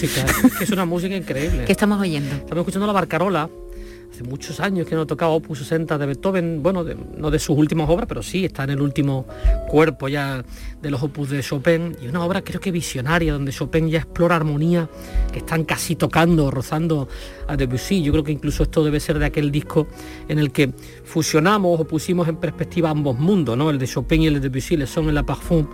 [0.00, 0.26] Música,
[0.58, 1.64] que es una música increíble.
[1.64, 2.34] ¿Qué estamos oyendo?
[2.34, 3.50] Estamos escuchando la Barcarola,
[4.10, 6.84] hace muchos años que no tocaba Opus 60 de Beethoven, bueno,
[7.16, 9.26] no de sus últimas obras, pero sí está en el último
[9.68, 10.42] cuerpo ya
[10.80, 14.36] de los Opus de Chopin, y una obra creo que visionaria, donde Chopin ya explora
[14.36, 14.88] armonía
[15.32, 17.08] que están casi tocando, rozando
[17.46, 18.02] a Debussy.
[18.02, 19.86] Yo creo que incluso esto debe ser de aquel disco
[20.28, 20.72] en el que
[21.04, 23.70] fusionamos o pusimos en perspectiva ambos mundos, ¿no?
[23.70, 25.66] El de Chopin y el de Debussy, le son en la parfum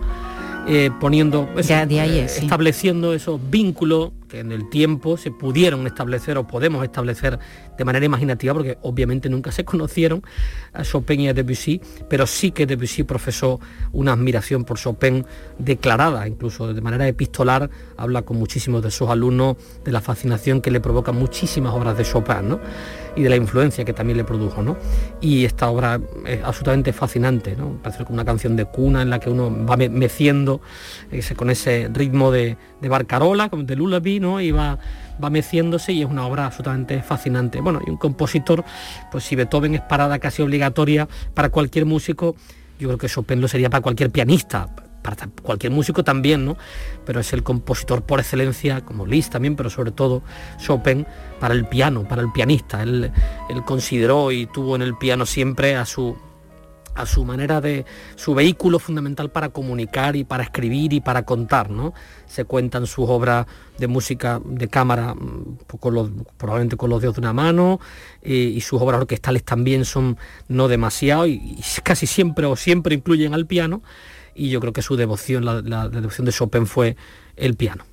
[0.67, 7.39] eh, poniendo, estableciendo esos vínculos que en el tiempo se pudieron establecer o podemos establecer
[7.77, 10.23] de manera imaginativa, porque obviamente nunca se conocieron
[10.73, 13.59] a Chopin y a Debussy, pero sí que Debussy profesó
[13.91, 15.25] una admiración por Chopin
[15.57, 20.71] declarada, incluso de manera epistolar, habla con muchísimos de sus alumnos de la fascinación que
[20.71, 22.59] le provocan muchísimas obras de Chopin, ¿no?
[23.17, 24.61] y de la influencia que también le produjo.
[24.61, 24.77] ¿no?
[25.19, 27.79] Y esta obra es absolutamente fascinante, ¿no?
[27.81, 30.61] parece como una canción de cuna en la que uno va meciendo
[31.11, 34.41] ese, con ese ritmo de, de barcarola, de lullaby, ¿no?
[34.41, 34.77] y va,
[35.31, 37.61] meciéndose y es una obra absolutamente fascinante.
[37.61, 38.63] Bueno, y un compositor,
[39.11, 42.35] pues si Beethoven es parada casi obligatoria para cualquier músico,
[42.79, 44.67] yo creo que Chopin lo sería para cualquier pianista,
[45.01, 46.57] para cualquier músico también, ¿no?
[47.05, 50.21] Pero es el compositor por excelencia, como Liszt también, pero sobre todo
[50.59, 51.07] Chopin,
[51.39, 52.83] para el piano, para el pianista.
[52.83, 53.11] Él,
[53.49, 56.17] él consideró y tuvo en el piano siempre a su
[56.97, 57.85] a su manera de
[58.15, 61.93] su vehículo fundamental para comunicar y para escribir y para contar, ¿no?
[62.25, 63.45] Se cuentan sus obras
[63.77, 65.57] de música de cámara mm,
[66.37, 67.79] probablemente con los dedos de una mano
[68.23, 70.17] y sus obras orquestales también son
[70.47, 73.81] no demasiado y, y, casi siempre o siempre incluyen al piano
[74.37, 76.95] y yo creo que su devoción, la, devoción de Chopin fue
[77.35, 77.83] el piano.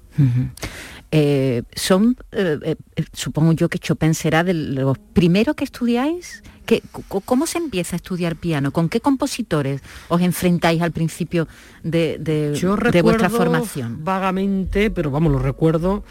[1.10, 6.42] Eh, son, eh, eh, supongo yo que Chopin será de los primeros que estudiáis.
[6.66, 6.82] Que,
[7.24, 8.72] ¿Cómo se empieza a estudiar piano?
[8.72, 11.46] ¿Con qué compositores os enfrentáis al principio
[11.82, 14.02] de, de, yo de vuestra formación?
[14.02, 16.04] Vagamente, pero vamos, lo recuerdo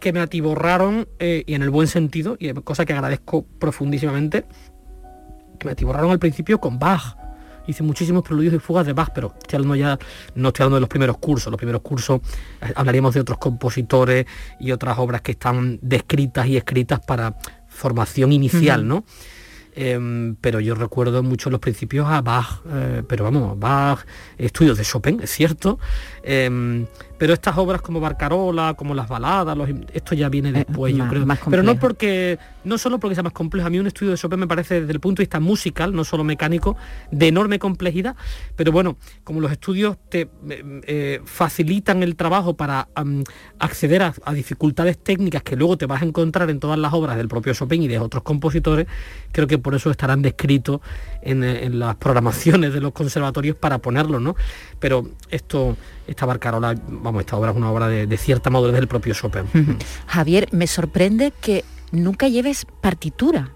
[0.00, 4.44] que me atiborraron, eh, y en el buen sentido, y cosa que agradezco profundísimamente,
[5.58, 7.16] que me atiborraron al principio con Bach.
[7.66, 9.98] Hice muchísimos preludios y fugas de Bach, pero estoy hablando ya,
[10.34, 11.50] no estoy hablando de los primeros cursos.
[11.50, 12.20] Los primeros cursos
[12.62, 14.26] eh, hablaríamos de otros compositores
[14.58, 17.36] y otras obras que están descritas y escritas para
[17.78, 19.04] formación inicial, ¿no?
[19.74, 24.04] Em, pero yo recuerdo mucho los principios a Bach, eh, pero vamos, Bach,
[24.36, 25.78] estudios de Chopin, es cierto,
[26.24, 26.86] em,
[27.18, 29.58] pero estas obras como Barcarola, como las baladas,
[29.92, 31.26] esto ya viene eh, después, yo creo.
[31.50, 34.38] pero no porque, no solo porque sea más complejo, a mí un estudio de Chopin
[34.38, 36.76] me parece desde el punto de vista musical, no solo mecánico,
[37.10, 38.14] de enorme complejidad,
[38.54, 40.28] pero bueno, como los estudios te
[40.86, 42.88] eh, facilitan el trabajo para
[43.58, 47.26] acceder a, dificultades técnicas que luego te vas a encontrar en todas las obras del
[47.26, 48.86] propio Chopin y de otros compositores,
[49.32, 50.80] creo que por eso estarán descritos
[51.22, 54.36] en, en las programaciones de los conservatorios para ponerlo, ¿no?
[54.78, 55.76] Pero esto
[56.08, 59.44] esta Barcarola, vamos, esta obra es una obra de, cierta madurez del propio Chopin.
[60.06, 63.52] Javier, me sorprende que nunca lleves partitura.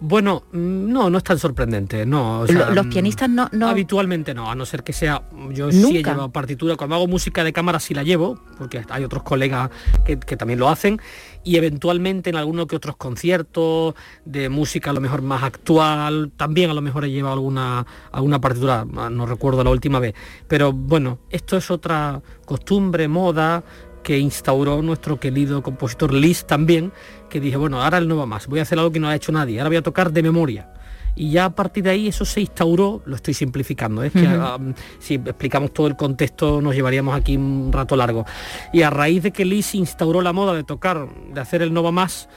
[0.00, 2.44] Bueno, no, no es tan sorprendente, no.
[2.46, 5.22] los pianistas no, no, Habitualmente no, a no ser que sea...
[5.50, 9.02] Yo sí he llevado partitura, cuando hago música de cámara sí la llevo, porque hay
[9.02, 9.70] otros colegas
[10.04, 11.00] que, también lo hacen,
[11.42, 13.94] y eventualmente en algunos que otros conciertos
[14.24, 18.40] de música a lo mejor más actual, también a lo mejor he llevado alguna, alguna
[18.40, 20.14] partitura, no recuerdo la última vez.
[20.46, 23.64] Pero bueno, esto es otra costumbre, moda,
[24.02, 26.92] que instauró nuestro querido compositor Liszt también,
[27.28, 29.14] que dije, bueno, ahora el no va más, voy a hacer algo que no ha
[29.14, 30.72] hecho nadie, ahora voy a tocar de memoria.
[31.14, 34.72] Y ya a partir de ahí eso se instauró, lo estoy simplificando, es que um,
[35.00, 38.24] si explicamos todo el contexto nos llevaríamos aquí un rato largo.
[38.72, 41.82] Y a raíz de que Liszt instauró la moda de tocar, de hacer el no
[41.82, 42.28] va más,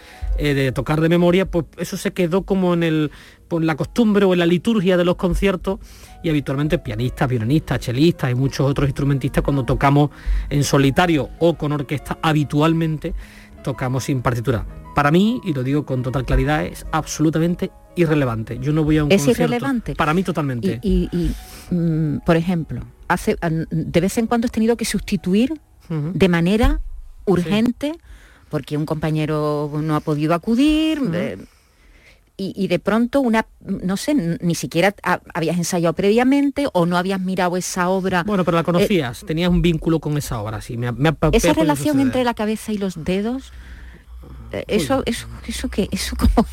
[0.43, 3.11] eh, de tocar de memoria, pues eso se quedó como en el,
[3.47, 5.79] pues, la costumbre o en la liturgia de los conciertos
[6.23, 10.09] y habitualmente pianistas, violinistas, chelistas y muchos otros instrumentistas cuando tocamos
[10.49, 13.13] en solitario o con orquesta habitualmente
[13.63, 14.65] tocamos sin partitura.
[14.95, 18.57] Para mí, y lo digo con total claridad, es absolutamente irrelevante.
[18.59, 19.93] Yo no voy a un ¿Es irrelevante?
[19.93, 20.79] Para mí totalmente.
[20.81, 21.07] Y,
[21.69, 23.37] mm, por ejemplo, hace,
[23.69, 25.53] de vez en cuando has tenido que sustituir
[25.87, 26.81] de manera
[27.25, 27.93] urgente
[28.51, 31.01] porque un compañero no ha podido acudir
[32.43, 34.95] y, de pronto una, no sé, ni siquiera
[35.33, 38.23] habías ensayado previamente o no habías mirado esa obra.
[38.23, 40.75] Bueno, pero la conocías, tenías un vínculo con esa obra, sí.
[40.75, 40.91] Me,
[41.33, 43.53] esa relación entre la cabeza y los dedos.
[44.51, 46.47] Eh, eso, eso, eso qué, eso como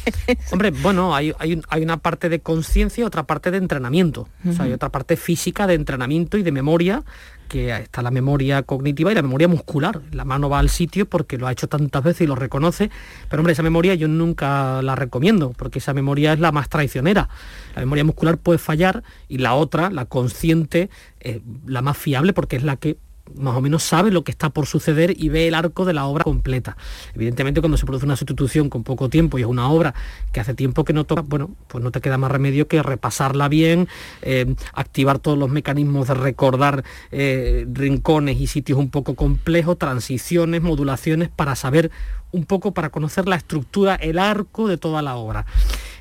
[0.53, 4.29] Hombre, bueno, hay, hay, una parte de conciencia y otra parte de entrenamiento.
[4.47, 7.03] o sea, hay otra parte física de entrenamiento y de memoria
[7.49, 10.03] que está la memoria cognitiva y la memoria muscular.
[10.13, 12.91] La mano va al sitio porque lo ha hecho tantas veces y lo reconoce,
[13.29, 17.29] pero hombre, esa memoria yo nunca la recomiendo, porque esa memoria es la más traicionera.
[17.75, 20.91] La memoria muscular puede fallar y la otra, la consciente,
[21.21, 22.99] es la más fiable porque es la que
[23.37, 26.07] más o menos sabe lo que está por suceder y ve el arco de la
[26.07, 26.77] obra completa.
[27.15, 29.95] Evidentemente cuando se produce una sustitución con poco tiempo y es una obra
[30.33, 33.49] que hace tiempo que no toca, bueno, pues no te queda más remedio que repasarla
[33.49, 33.89] bien,
[34.23, 40.63] eh, activar todos los mecanismos de recordar eh, rincones y sitios un poco complejos, transiciones,
[40.63, 41.91] modulaciones, para saber
[42.31, 45.47] un poco, para conocer la estructura, el arco de toda la obra.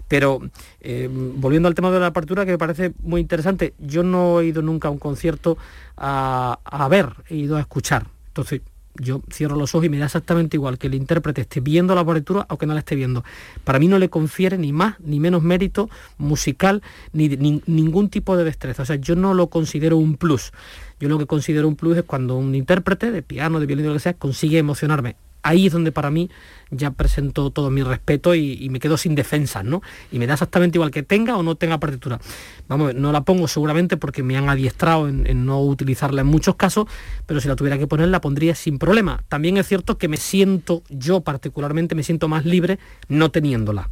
[0.08, 0.42] Pero
[0.82, 4.48] eh, volviendo al tema de la apertura, que me parece muy interesante, yo no he
[4.48, 5.58] ido nunca a un concierto
[5.98, 8.06] a, ver, he ido a escuchar.
[8.28, 8.62] Entonces,
[9.00, 12.04] yo cierro los ojos y me da exactamente igual que el intérprete esté viendo la
[12.04, 13.24] partitura aunque no la esté viendo.
[13.64, 16.82] Para mí no le confiere ni más ni menos mérito musical
[17.14, 18.84] ni, ni, ningún tipo de destreza.
[18.84, 20.52] O sea, yo no lo considero un plus.
[21.00, 23.94] Yo lo que considero un plus es cuando un intérprete de piano, de violín, lo
[23.94, 25.16] que sea, consigue emocionarme
[25.48, 26.30] ahí es donde para mí
[26.70, 29.82] ya presento todo mi respeto y, me quedo sin defensas, ¿no?
[30.12, 32.20] Y me da exactamente igual que tenga o no tenga partitura.
[32.68, 36.88] Vamos, no la pongo seguramente porque me han adiestrado en, no utilizarla en muchos casos,
[37.26, 39.24] pero si la tuviera que poner la pondría sin problema.
[39.30, 43.90] También es cierto que me siento, yo particularmente me siento más libre no teniéndola.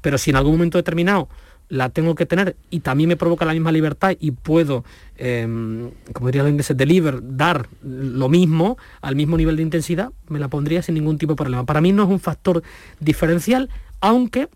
[0.00, 1.28] Pero si en algún momento determinado
[1.74, 4.84] la tengo que tener y también me provoca la misma libertad y puedo,
[5.16, 10.38] em, como diría los ingleses, deliver, dar lo mismo al mismo nivel de intensidad, me
[10.38, 11.64] la pondría sin ningún tipo de problema.
[11.66, 12.62] Para mí no es un factor
[13.00, 13.70] diferencial,
[14.00, 14.48] aunque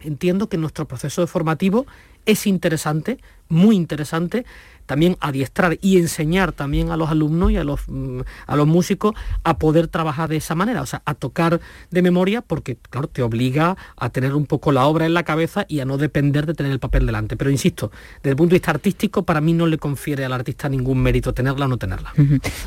[0.00, 1.86] entiendo que nuestro proceso formativo
[2.26, 4.44] es interesante, muy interesante,
[4.90, 9.14] también adiestrar y enseñar también a los alumnos y a los, mm, a los músicos
[9.44, 11.60] a poder trabajar de esa manera, o sea, a tocar
[11.92, 15.64] de memoria, porque claro, te obliga a tener un poco la obra en la cabeza
[15.68, 17.36] y a no depender de tener el papel delante.
[17.36, 20.68] Pero insisto, desde el punto de vista artístico, para mí no le confiere al artista
[20.68, 22.12] ningún mérito tenerla o no tenerla.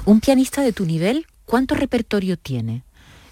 [0.05, 2.84] Un pianista de tu nivel, ¿cuánto repertorio tiene?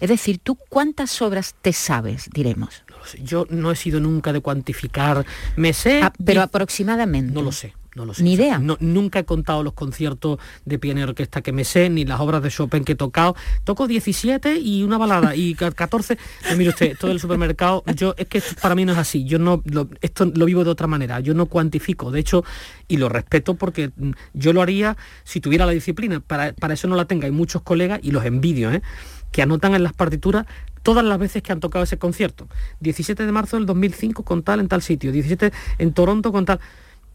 [0.01, 2.83] Es decir, ¿tú cuántas obras te sabes, diremos?
[3.23, 5.25] Yo no he sido nunca de cuantificar,
[5.55, 6.01] me sé...
[6.03, 7.33] Ah, pero aproximadamente.
[7.33, 8.23] No lo sé No lo sé.
[8.23, 8.57] Ni idea.
[8.57, 12.21] no- nunca he contado los conciertos de piano y orquesta que me sé, ni las
[12.21, 13.35] obras de Chopin que he tocado.
[13.65, 16.17] Toco 17 y una balada y ca- 14.
[16.41, 19.25] Pues mire usted, todo el supermercado, yo es que esto para mí no es así.
[19.25, 21.19] Yo no lo- esto lo vivo de otra manera.
[21.19, 22.11] Yo no cuantifico.
[22.11, 22.45] De hecho,
[22.87, 26.21] y lo respeto porque mm, yo lo haría si tuviera la disciplina.
[26.21, 27.25] Para, para eso no la tenga.
[27.25, 28.81] Hay muchos colegas y los envidio, ¿eh?
[29.33, 30.45] que anotan en las partituras
[30.83, 32.47] todas las veces que han tocado ese concierto.
[32.79, 36.59] 17 de marzo del 2005 con tal en tal sitio, 17 en Toronto con tal.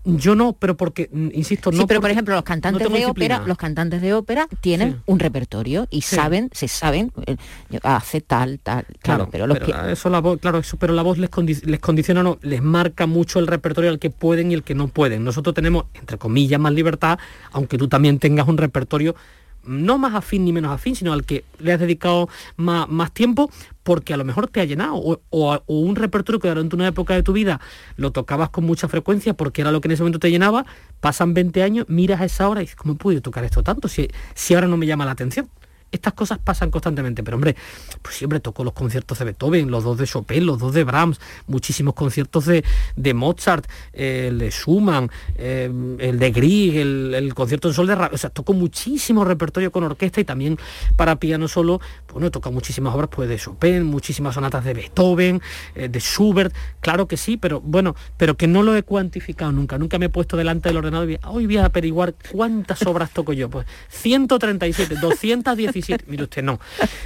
[0.08, 2.98] Yo no, pero porque, mm, insisto, Sí, no pero por ejemplo, los cantantes de ópera,
[3.06, 3.42] disciplina.
[3.44, 4.98] los cantantes de ópera tienen Sí.
[5.06, 6.14] un repertorio y Sí.
[6.14, 7.36] saben, se saben, eh,
[7.82, 11.18] hace tal, tal, claro, pero los que- eso la voz, claro, eso, pero la voz
[11.18, 14.62] les, condi- les condiciona, no, les marca mucho el repertorio al que pueden y el
[14.62, 15.24] que no pueden.
[15.24, 17.18] Nosotros tenemos, entre comillas, más libertad,
[17.50, 19.16] aunque tú también tengas un repertorio
[19.64, 23.50] no más afín ni menos afín, sino al que le has dedicado más, más tiempo,
[23.86, 24.96] porque a lo mejor te ha llenado,
[25.30, 27.60] o, un repertorio que durante una época de tu vida
[27.96, 30.66] lo tocabas con mucha frecuencia porque era lo que en ese momento te llenaba,
[30.98, 33.86] pasan 20 años, miras a esa hora y dices, ¿cómo he podido tocar esto tanto
[33.86, 35.48] si, si ahora no me llama la atención?
[35.96, 37.56] Estas cosas pasan constantemente, pero hombre,
[38.02, 41.20] pues siempre tocó los conciertos de Beethoven, los dos de Chopin, los dos de Brahms,
[41.46, 42.64] muchísimos conciertos de,
[42.96, 47.94] de Mozart, eh, el de Schumann, eh, el de Grieg, el, concierto en sol de
[47.94, 50.58] Ra- o sea, tocó muchísimo repertorio con orquesta y también
[50.96, 51.80] para piano solo,
[52.12, 55.40] bueno, toca muchísimas obras pues de Chopin, muchísimas sonatas de Beethoven,
[55.74, 59.78] eh, de Schubert, claro que sí, pero bueno, pero que no lo he cuantificado nunca,
[59.78, 63.32] nunca me he puesto delante del ordenador y hoy voy a averiguar cuántas obras toco
[63.32, 66.60] yo, pues 137, 217, mire usted, no.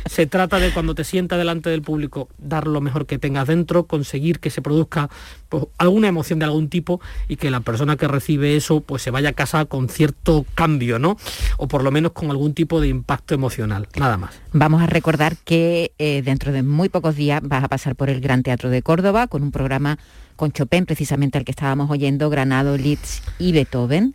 [0.07, 3.85] Se trata de cuando te sientas delante del público, dar lo mejor que tengas dentro,
[3.85, 5.11] conseguir que se produzca
[5.49, 9.11] pues, alguna emoción de algún tipo y que la persona que recibe eso pues se
[9.11, 11.17] vaya a casa con cierto cambio, ¿no?
[11.57, 14.41] O por lo menos con algún tipo de impacto emocional, nada más.
[14.53, 18.21] Vamos a recordar que eh, dentro de muy pocos días vas a pasar por el
[18.21, 19.99] Gran Teatro de Córdoba con un programa
[20.37, 24.15] con Chopin, precisamente al que estábamos oyendo, Granado, Leeds y Beethoven.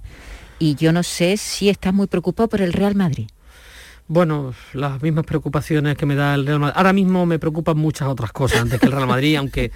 [0.57, 3.27] Y yo no sé si estás muy preocupado por el Real Madrid.
[4.07, 6.75] Bueno, las mismas preocupaciones que me da el Real Madrid.
[6.77, 9.71] Ahora mismo me preocupan muchas otras cosas antes que el Real Madrid, aunque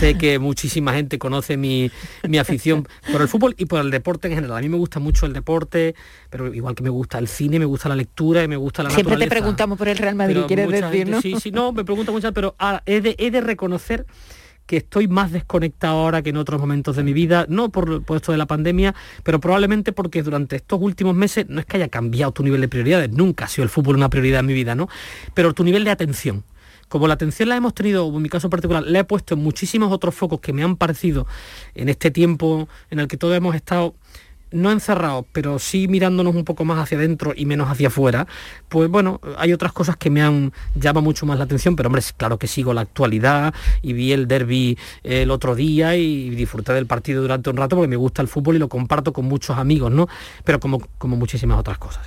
[0.00, 1.88] sé que muchísima gente conoce mi,
[2.28, 4.56] mi afición por el fútbol y por el deporte en general.
[4.58, 5.94] A mí me gusta mucho el deporte,
[6.28, 8.90] pero igual que me gusta el cine, me gusta la lectura y me gusta la
[8.90, 11.20] Siempre te preguntamos por el Real Madrid, Pero quieres decir, gente- ¿no?
[11.22, 14.06] Sí, sí, no, me pregunta muchas, pero he de, he de reconocer
[14.68, 18.18] que estoy más desconectado ahora que en otros momentos de mi vida, no por, por
[18.18, 18.94] esto de la pandemia,
[19.24, 22.68] pero probablemente porque durante estos últimos meses no es que haya cambiado tu nivel de
[22.68, 24.90] prioridades, nunca ha sido el fútbol una prioridad en mi vida, ¿no?
[25.32, 26.44] Pero tu nivel de atención.
[26.90, 29.90] Como la atención la hemos tenido, en mi caso particular, la he puesto en muchísimos
[29.90, 31.26] otros focos que me han parecido
[31.74, 33.94] en este tiempo en el que todos hemos estado
[34.50, 38.26] no encerrados, pero sí mirándonos un poco más hacia adentro y menos hacia afuera,
[38.68, 42.02] pues bueno, hay otras cosas que me han llamado mucho más la atención, pero hombre,
[42.16, 46.86] claro que sigo la actualidad y vi el derby el otro día y disfruté del
[46.86, 49.92] partido durante un rato porque me gusta el fútbol y lo comparto con muchos amigos,
[49.92, 50.08] ¿no?
[50.44, 52.06] Pero como, como muchísimas otras cosas.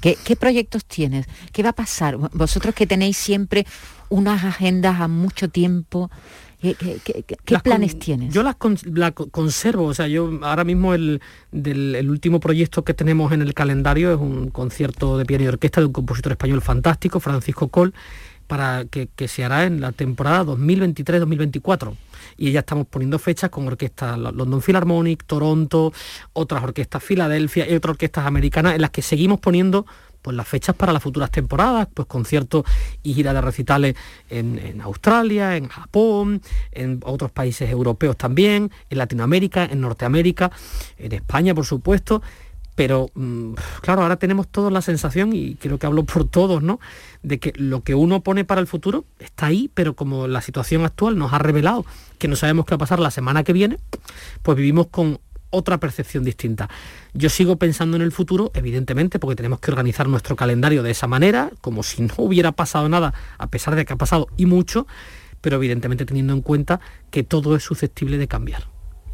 [0.00, 1.26] ¿Qué, qué proyectos tienes?
[1.52, 2.16] ¿Qué va a pasar?
[2.16, 3.66] Vosotros que tenéis siempre
[4.08, 6.10] unas agendas a mucho tiempo,
[6.62, 8.32] ¿qué, qué- qué- qué Las con- planes tienes?
[8.32, 12.40] Yo las con- la co- conservo, o sea, yo ahora mismo el, del, el último
[12.40, 15.92] proyecto que tenemos en el calendario es un concierto de piano y orquesta de un
[15.92, 17.92] compositor español fantástico, Francisco Col,
[18.46, 21.94] para que, que se hará en la temporada 2023-2024.
[22.36, 25.92] Y ya estamos poniendo fechas con orquestas Lo- London Philharmonic, Toronto,
[26.32, 29.86] otras orquestas Filadelfia y otras orquestas americanas en las que seguimos poniendo
[30.22, 32.64] pues las fechas para las futuras temporadas, pues conciertos
[33.02, 33.96] y gira de recitales
[34.30, 40.50] en, en Australia, en Japón, en otros países europeos también, en Latinoamérica, en Norteamérica,
[40.96, 42.22] en España, por supuesto.
[42.74, 43.52] Pero mm,
[43.82, 46.80] claro, ahora tenemos todos la sensación, y creo que hablo por todos, ¿no?
[47.22, 50.84] De que lo que uno pone para el futuro está ahí, pero como la situación
[50.84, 51.84] actual nos ha revelado
[52.18, 53.78] que no sabemos qué va a pasar la semana que viene,
[54.42, 55.20] pues vivimos con
[55.52, 56.68] otra percepción distinta.
[57.14, 61.06] Yo sigo pensando en el futuro, evidentemente, porque tenemos que organizar nuestro calendario de esa
[61.06, 64.86] manera, como si no hubiera pasado nada, a pesar de que ha pasado y mucho,
[65.40, 66.80] pero evidentemente teniendo en cuenta
[67.10, 68.66] que todo es susceptible de cambiar.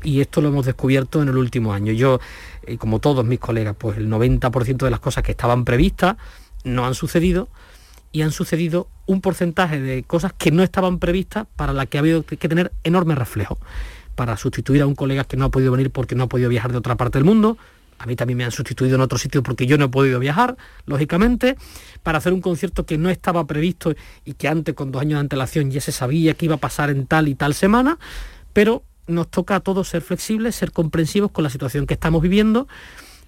[0.03, 1.93] Y esto lo hemos descubierto en el último año.
[1.93, 2.21] Yo,
[2.63, 6.17] eh, como todos mis colegas, pues el 90% de las cosas que estaban previstas
[6.63, 7.49] no han sucedido
[8.13, 12.01] y han sucedido un porcentaje de cosas que no estaban previstas para las que ha
[12.01, 13.59] habido que tener enorme reflejo
[14.19, 16.73] para sustituir a un colega que no ha podido venir porque no ha podido viajar
[16.73, 17.57] de otra parte del mundo.
[18.01, 20.57] A mí también me han sustituido en otro sitio porque yo no he podido viajar,
[20.87, 21.57] lógicamente,
[22.03, 23.95] para hacer un concierto que no estaba previsto
[24.25, 26.91] y que antes, con dos años de antelación, ya se sabía que iba a pasar
[26.91, 27.97] en tal y tal semana,
[28.53, 32.67] pero nos toca a todos ser flexibles, ser comprensivos con la situación que estamos viviendo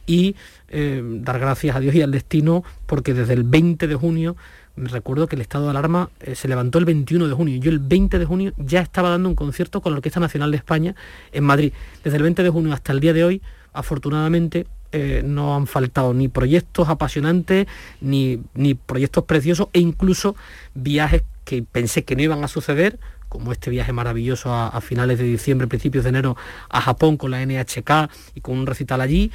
[0.06, 0.34] y
[0.70, 4.36] eh, dar gracias a Dios y al destino porque desde el 20 de junio
[4.76, 7.60] recuerdo que el estado de alarma eh, se levantó el 21 de junio.
[7.60, 10.56] Yo el 20 de junio ya estaba dando un concierto con la Orquesta Nacional de
[10.56, 10.94] España
[11.32, 11.72] en Madrid.
[12.04, 13.42] Desde el 20 de junio hasta el día de hoy,
[13.72, 17.66] afortunadamente eh, no han faltado ni proyectos apasionantes,
[18.00, 20.34] ni, ni proyectos preciosos e incluso
[20.74, 22.98] viajes que pensé que no iban a suceder,
[23.30, 26.36] como este viaje maravilloso a, finales de diciembre, principios de enero
[26.68, 29.30] a Japón con la NHK y con un recital allí,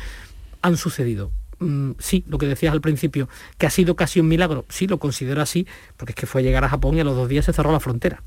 [0.61, 1.31] han sucedido.
[1.59, 4.99] Mm, sí, lo que decías al principio, que ha sido casi un milagro, sí, lo
[4.99, 7.53] considero así, porque es que fue llegar a Japón y a los dos días se
[7.53, 8.21] cerró la frontera.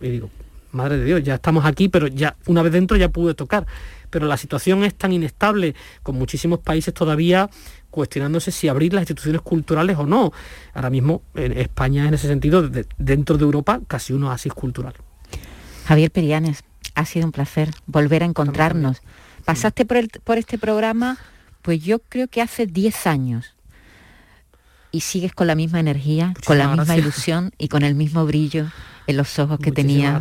[0.00, 0.30] Y digo,
[0.72, 3.66] madre de Dios, ya estamos aquí, pero ya una vez dentro ya pude tocar.
[4.10, 7.48] Pero la situación es tan inestable, con muchísimos países todavía
[7.90, 10.32] cuestionándose si abrir las instituciones culturales o no.
[10.74, 12.68] Ahora mismo en España, en ese sentido,
[12.98, 14.94] dentro de Europa, casi uno así cultural.
[15.86, 16.64] Javier Perianes,
[16.94, 19.02] ha sido un placer volver a encontrarnos.
[19.44, 21.18] Pasaste por, por este programa,
[21.62, 23.54] pues yo creo que hace 10 años.
[24.90, 28.66] Y sigues con la misma energía, con la misma ilusión y con el mismo brillo
[29.06, 30.16] en los ojos que tenía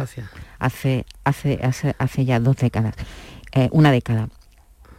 [0.60, 2.96] hace, hace, hace, hace, ya dos décadas,
[3.54, 4.30] eh, una década.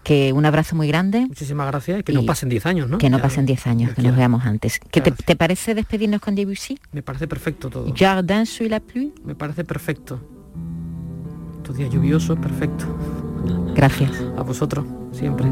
[0.02, 1.20] Que un abrazo muy grande.
[1.20, 2.98] Muchísimas gracias y que no pasen 10 años, ¿no?
[2.98, 4.80] Que no pasen 10 años, que nos veamos antes.
[4.90, 6.78] ¿Qué te, parece despedirnos con Debussy?
[6.90, 7.94] Me parece perfecto todo.
[7.96, 9.14] Jardin sous la pluie.
[9.24, 10.20] Me parece perfecto.
[11.58, 13.31] Estos días lluviosos, perfecto.
[13.74, 14.10] Gracias.
[14.36, 15.46] A vosotros, siempre.